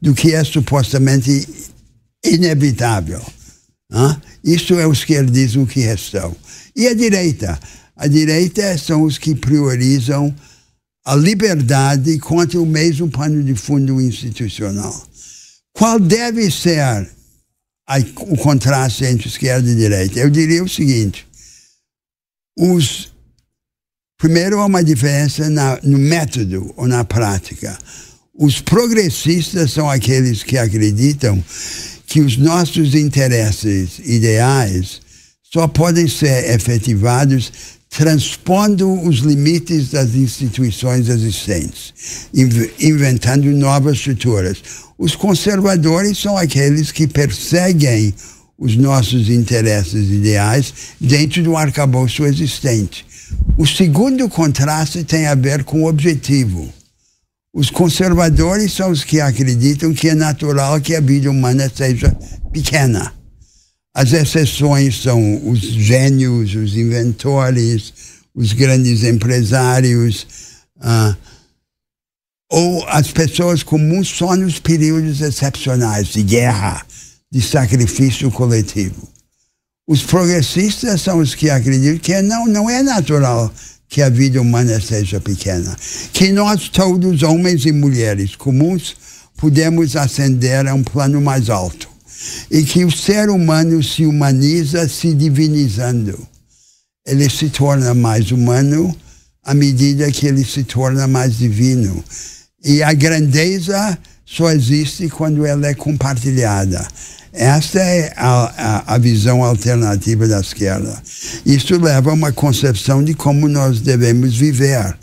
[0.00, 1.48] do que é supostamente
[2.24, 3.24] inevitável.
[4.44, 6.36] Isso é o esquerdismo que restou.
[6.74, 7.58] E a direita?
[7.96, 10.34] A direita são os que priorizam
[11.04, 15.06] a liberdade contra o mesmo pano de fundo institucional.
[15.72, 17.08] Qual deve ser
[17.86, 20.18] a, o contraste entre esquerda e direita?
[20.18, 21.26] Eu diria o seguinte:
[22.58, 23.12] os,
[24.18, 27.78] primeiro há uma diferença na, no método ou na prática.
[28.34, 31.42] Os progressistas são aqueles que acreditam
[32.06, 35.00] que os nossos interesses ideais
[35.42, 37.52] só podem ser efetivados
[37.96, 41.94] transpondo os limites das instituições existentes,
[42.78, 44.58] inventando novas estruturas.
[44.98, 48.14] Os conservadores são aqueles que perseguem
[48.58, 53.06] os nossos interesses ideais dentro do arcabouço existente.
[53.56, 56.68] O segundo contraste tem a ver com o objetivo.
[57.54, 62.14] Os conservadores são os que acreditam que é natural que a vida humana seja
[62.52, 63.15] pequena.
[63.98, 67.94] As exceções são os gênios, os inventores,
[68.34, 70.26] os grandes empresários,
[70.76, 71.16] uh,
[72.52, 76.84] ou as pessoas comuns só nos períodos excepcionais de guerra,
[77.32, 79.08] de sacrifício coletivo.
[79.88, 83.50] Os progressistas são os que acreditam que não, não é natural
[83.88, 85.74] que a vida humana seja pequena.
[86.12, 88.94] Que nós todos, homens e mulheres comuns,
[89.38, 91.95] podemos ascender a um plano mais alto.
[92.50, 96.18] E que o ser humano se humaniza se divinizando.
[97.06, 98.96] Ele se torna mais humano
[99.44, 102.02] à medida que ele se torna mais divino.
[102.64, 106.86] E a grandeza só existe quando ela é compartilhada.
[107.32, 111.00] Esta é a, a, a, visão alternativa da esquerda.
[111.44, 114.96] Isso leva a uma concepção de como nós devemos viver.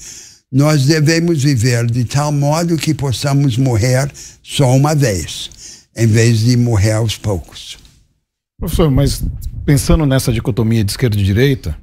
[0.51, 4.11] Nós devemos viver de tal modo que possamos morrer
[4.43, 5.51] só uma vez,
[5.95, 7.77] em vez de morrer aos poucos.
[8.59, 9.23] Professor, mas
[9.65, 11.77] pensando nessa dicotomia de esquerda e direita,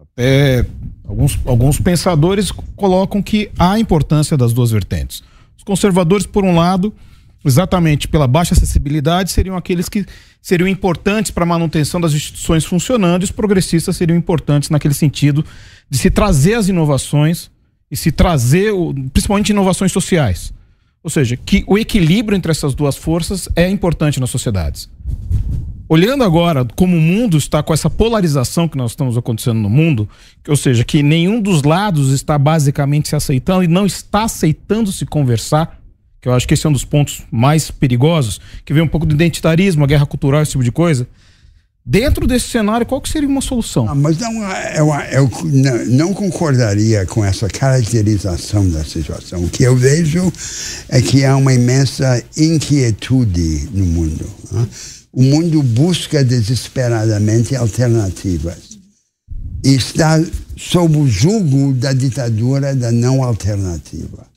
[0.00, 0.64] até
[1.06, 5.22] alguns, alguns pensadores colocam que há importância das duas vertentes.
[5.56, 6.94] Os conservadores, por um lado,
[7.44, 10.06] exatamente pela baixa acessibilidade, seriam aqueles que
[10.42, 15.44] seriam importantes para a manutenção das instituições funcionando, e os progressistas seriam importantes naquele sentido
[15.88, 17.50] de se trazer as inovações
[17.90, 18.72] e se trazer,
[19.12, 20.52] principalmente inovações sociais.
[21.02, 24.88] Ou seja, que o equilíbrio entre essas duas forças é importante nas sociedades.
[25.88, 30.08] Olhando agora como o mundo está com essa polarização que nós estamos acontecendo no mundo,
[30.46, 35.04] ou seja, que nenhum dos lados está basicamente se aceitando e não está aceitando se
[35.04, 35.80] conversar,
[36.20, 39.06] que eu acho que esse é um dos pontos mais perigosos, que vem um pouco
[39.06, 41.08] do identitarismo, a guerra cultural, esse tipo de coisa.
[41.90, 43.88] Dentro desse cenário, qual que seria uma solução?
[43.88, 44.32] Ah, mas não,
[44.76, 49.42] eu, eu não, concordaria com essa caracterização da situação.
[49.42, 50.32] O que eu vejo
[50.88, 54.24] é que há uma imensa inquietude no mundo.
[54.52, 54.68] Né?
[55.12, 58.78] O mundo busca desesperadamente alternativas.
[59.64, 60.22] E está
[60.56, 64.28] sob o jugo da ditadura da não alternativa.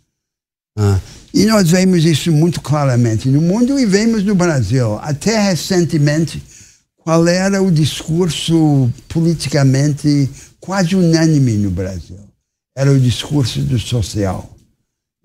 [0.75, 0.99] Ah,
[1.31, 4.97] e nós vemos isso muito claramente no mundo e vemos no Brasil.
[5.03, 6.41] Até recentemente,
[7.03, 12.17] qual era o discurso politicamente quase unânime no Brasil?
[12.75, 14.49] Era o discurso do social.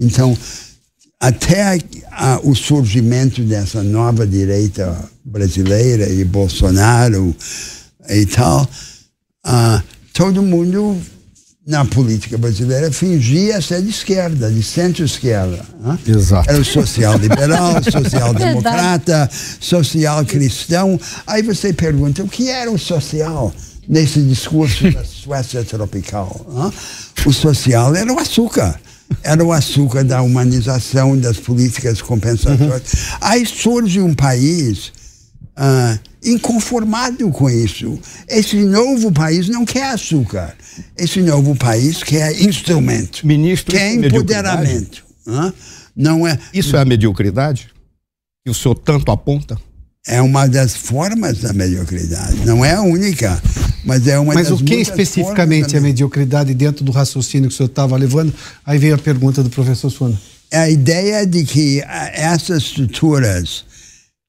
[0.01, 0.37] Então,
[1.21, 1.79] até
[2.11, 7.35] a, o surgimento dessa nova direita brasileira e Bolsonaro
[8.09, 8.69] e tal,
[9.47, 9.83] uh,
[10.13, 11.01] todo mundo
[11.69, 15.63] na política brasileira fingia ser de esquerda, de centro-esquerda.
[15.79, 15.99] Né?
[16.07, 16.49] Exato.
[16.49, 19.31] Era o social-liberal, social-democrata,
[19.61, 20.99] social-cristão.
[21.27, 23.55] Aí você pergunta, o que era o social
[23.87, 26.47] nesse discurso da Suécia tropical?
[26.49, 26.73] Né?
[27.27, 28.81] O social era o açúcar.
[29.23, 32.93] Era o açúcar da humanização, das políticas compensatórias.
[32.95, 33.19] Uhum.
[33.21, 34.91] Aí surge um país
[35.59, 37.99] uh, inconformado com isso.
[38.27, 40.55] Esse novo país não quer açúcar.
[40.97, 43.27] Esse novo país quer instrumento.
[43.27, 45.05] Ministro, quer empoderamento.
[45.95, 46.39] Não é.
[46.55, 47.69] Isso é a mediocridade?
[48.45, 49.59] Que o senhor tanto aponta?
[50.07, 52.47] É uma das formas da mediocridade.
[52.47, 53.43] Não é a única,
[53.85, 57.55] mas é uma mas das Mas o que especificamente é mediocridade dentro do raciocínio que
[57.55, 58.33] o senhor estava levando?
[58.65, 60.19] Aí veio a pergunta do professor Suana.
[60.51, 61.83] É a ideia de que
[62.15, 63.67] essas estruturas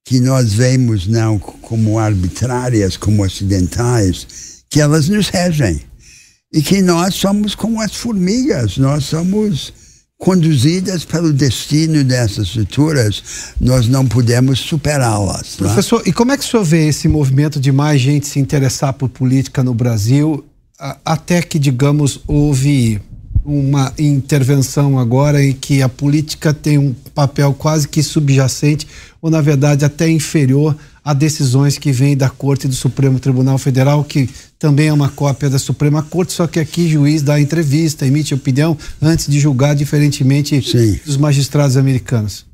[0.04, 4.28] que nós vemos não como arbitrárias, como ocidentais,
[4.70, 5.82] que elas nos regem.
[6.52, 9.72] E que nós somos como as formigas, nós somos
[10.18, 13.24] conduzidas pelo destino dessas estruturas,
[13.60, 15.58] nós não podemos superá-las.
[15.58, 15.68] Né?
[15.68, 18.94] Professor, e como é que o senhor vê esse movimento de mais gente se interessar
[18.94, 20.44] por política no Brasil,
[21.06, 23.02] até que, digamos, houve
[23.46, 28.86] uma intervenção agora em que a política tem um papel quase que subjacente,
[29.22, 34.04] ou na verdade até inferior a decisões que vêm da Corte do Supremo Tribunal Federal,
[34.04, 38.34] que também é uma cópia da Suprema Corte, só que aqui juiz dá entrevista, emite
[38.34, 41.00] opinião antes de julgar, diferentemente Sim.
[41.06, 42.46] dos magistrados americanos.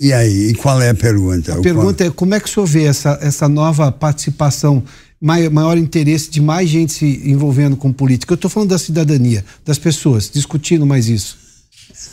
[0.00, 1.54] E aí, e qual é a pergunta?
[1.54, 2.08] A pergunta qual...
[2.08, 4.82] é como é que o senhor vê essa, essa nova participação
[5.20, 8.32] maior, maior interesse de mais gente se envolvendo com política.
[8.32, 11.43] Eu estou falando da cidadania, das pessoas, discutindo mais isso.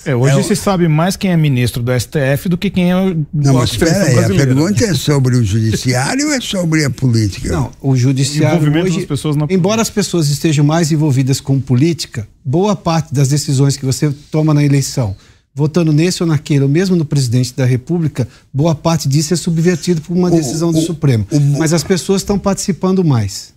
[0.06, 2.95] É, hoje é, se sabe mais quem é ministro do STF do que quem é
[2.95, 6.89] o Não, mas espera aí, a pergunta é sobre o judiciário ou é sobre a
[6.89, 7.52] política?
[7.52, 9.45] Não, o judiciário hoje, pessoas na...
[9.49, 14.53] embora as pessoas estejam mais envolvidas com política, boa parte das decisões que você toma
[14.53, 15.15] na eleição
[15.53, 20.02] votando nesse ou naquele, ou mesmo no presidente da República, boa parte disso é subvertido
[20.02, 21.27] por uma decisão o, do o, Supremo.
[21.30, 23.53] O, Mas as pessoas estão participando mais.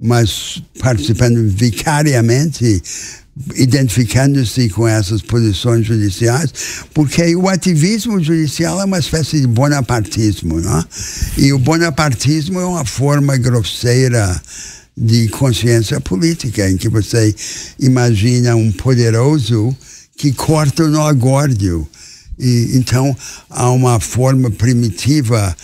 [0.00, 2.82] Mas participando vicariamente,
[3.54, 6.52] identificando-se com essas posições judiciais,
[6.92, 10.84] porque o ativismo judicial é uma espécie de bonapartismo, não?
[11.38, 14.40] E o bonapartismo é uma forma grosseira
[14.96, 17.34] de consciência política, em que você
[17.78, 19.74] imagina um poderoso
[20.16, 21.88] que cortam no agórdio.
[22.38, 23.16] E, então,
[23.48, 25.56] há uma forma primitiva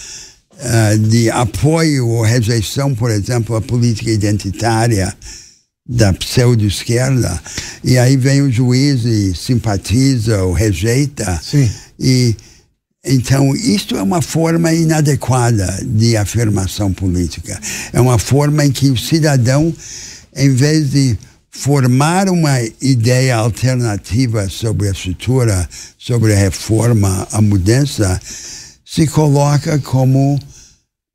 [0.53, 5.15] uh, de apoio ou rejeição, por exemplo, à política identitária
[5.89, 7.41] da pseudo-esquerda.
[7.85, 11.41] E aí vem o juiz e simpatiza ou rejeita.
[11.43, 11.71] Sim.
[11.99, 12.35] E
[13.09, 17.59] então, isto é uma forma inadequada de afirmação política.
[17.93, 19.73] É uma forma em que o cidadão,
[20.35, 21.17] em vez de
[21.49, 28.21] formar uma ideia alternativa sobre a estrutura, sobre a reforma, a mudança,
[28.85, 30.39] se coloca como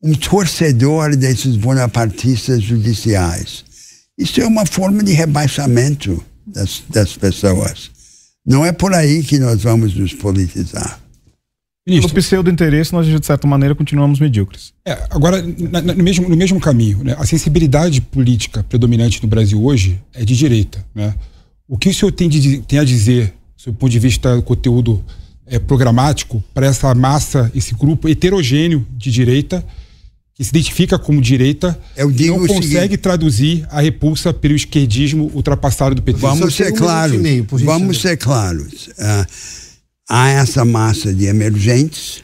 [0.01, 3.65] um torcedor desses bonapartistas judiciais.
[4.17, 7.91] Isso é uma forma de rebaixamento das, das pessoas.
[8.45, 10.99] Não é por aí que nós vamos nos politizar.
[11.87, 14.71] Ministro, no pseudo-interesse, nós, de certa maneira, continuamos medíocres.
[14.85, 19.63] É, agora, na, no, mesmo, no mesmo caminho, né, a sensibilidade política predominante no Brasil
[19.63, 20.85] hoje é de direita.
[20.93, 21.15] Né?
[21.67, 23.33] O que o senhor tem, de, tem a dizer,
[23.65, 25.03] do ponto de vista do conteúdo
[25.47, 29.65] é, programático, para essa massa, esse grupo heterogêneo de direita,
[30.41, 35.93] que se identifica como direita, e não consegue seguinte, traduzir a repulsa pelo esquerdismo ultrapassado
[35.93, 36.19] do PT?
[36.19, 37.21] Vamos ser claros.
[37.63, 38.87] Vamos ser claros.
[38.87, 39.25] Uh,
[40.09, 42.23] há essa massa de emergentes,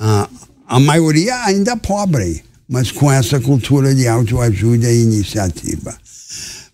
[0.00, 0.28] uh,
[0.66, 5.96] a maioria ainda pobre, mas com essa cultura de autoajuda e iniciativa.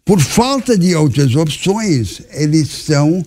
[0.06, 3.22] Por falta de outras opções, eles são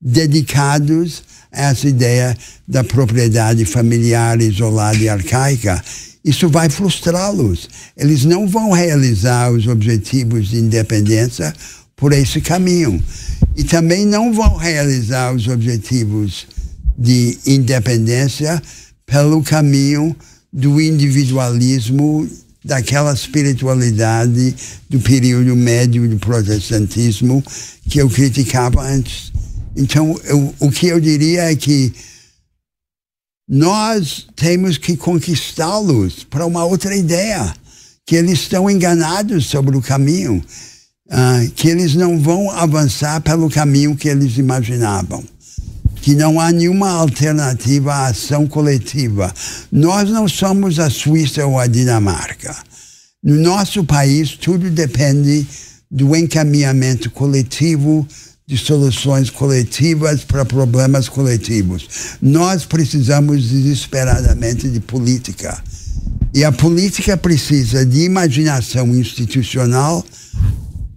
[0.00, 1.22] dedicados
[1.52, 2.34] a essa ideia
[2.66, 5.84] da propriedade familiar isolada e arcaica.
[6.24, 7.68] Isso vai frustrá-los.
[7.96, 11.52] Eles não vão realizar os objetivos de independência
[11.96, 13.02] por esse caminho
[13.56, 16.46] e também não vão realizar os objetivos
[16.96, 18.62] de independência
[19.06, 20.14] pelo caminho
[20.52, 22.28] do individualismo,
[22.64, 24.54] daquela espiritualidade
[24.88, 27.42] do período médio do protestantismo
[27.88, 29.32] que eu criticava antes.
[29.76, 31.92] Então, eu, o que eu diria é que
[33.54, 37.54] nós temos que conquistá-los para uma outra ideia,
[38.06, 40.42] que eles estão enganados sobre o caminho
[41.10, 45.22] ah, que eles não vão avançar pelo caminho que eles imaginavam.
[45.96, 49.30] Que não há nenhuma alternativa à ação coletiva.
[49.70, 52.56] Nós não somos a Suíça ou a Dinamarca.
[53.22, 55.46] No nosso país, tudo depende
[55.90, 58.08] do encaminhamento coletivo,
[58.46, 61.88] de soluções coletivas para problemas coletivos.
[62.20, 65.62] Nós precisamos desesperadamente de política.
[66.34, 70.04] E a política precisa de imaginação institucional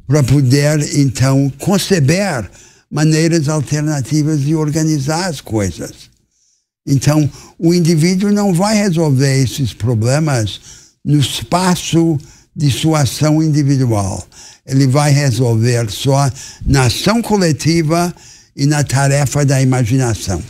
[0.07, 2.49] para poder, então, conceber
[2.89, 6.09] maneiras alternativas de organizar as coisas.
[6.87, 10.61] Então, o indivíduo não vai resolver esses problemas
[11.03, 12.17] no espaço
[12.55, 14.25] de sua ação individual.
[14.65, 16.31] Ele vai resolver só
[16.65, 18.13] na ação coletiva
[18.55, 20.41] e na tarefa da imaginação.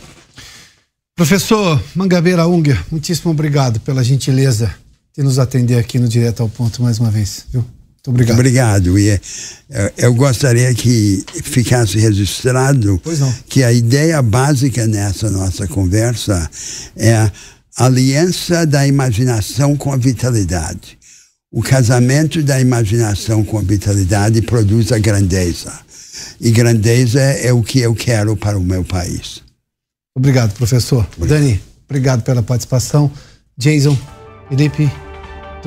[1.16, 4.72] Professor Mangabeira Unger, muitíssimo obrigado pela gentileza
[5.16, 7.46] de nos atender aqui no Direto ao Ponto mais uma vez.
[7.50, 7.64] Viu?
[8.06, 8.38] Muito obrigado.
[8.38, 8.98] Obrigado.
[8.98, 13.00] E eh, eu gostaria que ficasse registrado
[13.48, 16.48] que a ideia básica nessa nossa conversa
[16.94, 17.30] é
[17.76, 20.98] aliança da imaginação com a vitalidade.
[21.52, 25.72] O casamento da imaginação com a vitalidade produz a grandeza.
[26.40, 29.42] E grandeza é o que eu quero para o meu país.
[30.16, 31.06] Obrigado, professor.
[31.16, 31.40] Obrigado.
[31.40, 33.10] Dani, obrigado pela participação.
[33.56, 33.96] Jason,
[34.48, 34.90] Felipe,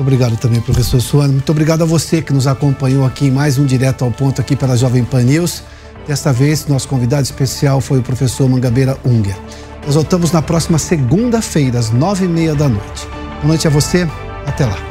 [0.00, 1.34] obrigado também, professor Suano.
[1.34, 4.56] Muito obrigado a você que nos acompanhou aqui em mais um Direto ao Ponto aqui
[4.56, 5.62] pela Jovem Pan News.
[6.06, 9.36] Desta vez, nosso convidado especial foi o professor Mangabeira Unger.
[9.84, 13.06] Nós voltamos na próxima segunda-feira, às nove e meia da noite.
[13.36, 14.08] Boa noite a você,
[14.46, 14.89] até lá.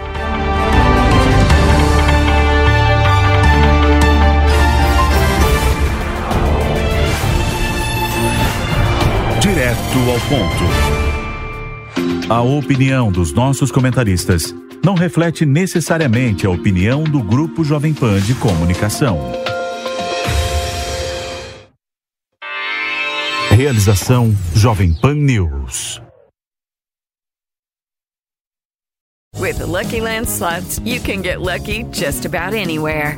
[9.80, 10.64] Direto ao ponto.
[12.30, 14.54] A opinião dos nossos comentaristas
[14.84, 19.18] não reflete necessariamente a opinião do Grupo Jovem Pan de Comunicação.
[23.50, 26.02] Realização Jovem Pan News.
[29.40, 33.18] With the Lucky Land slots, you can get lucky just about anywhere.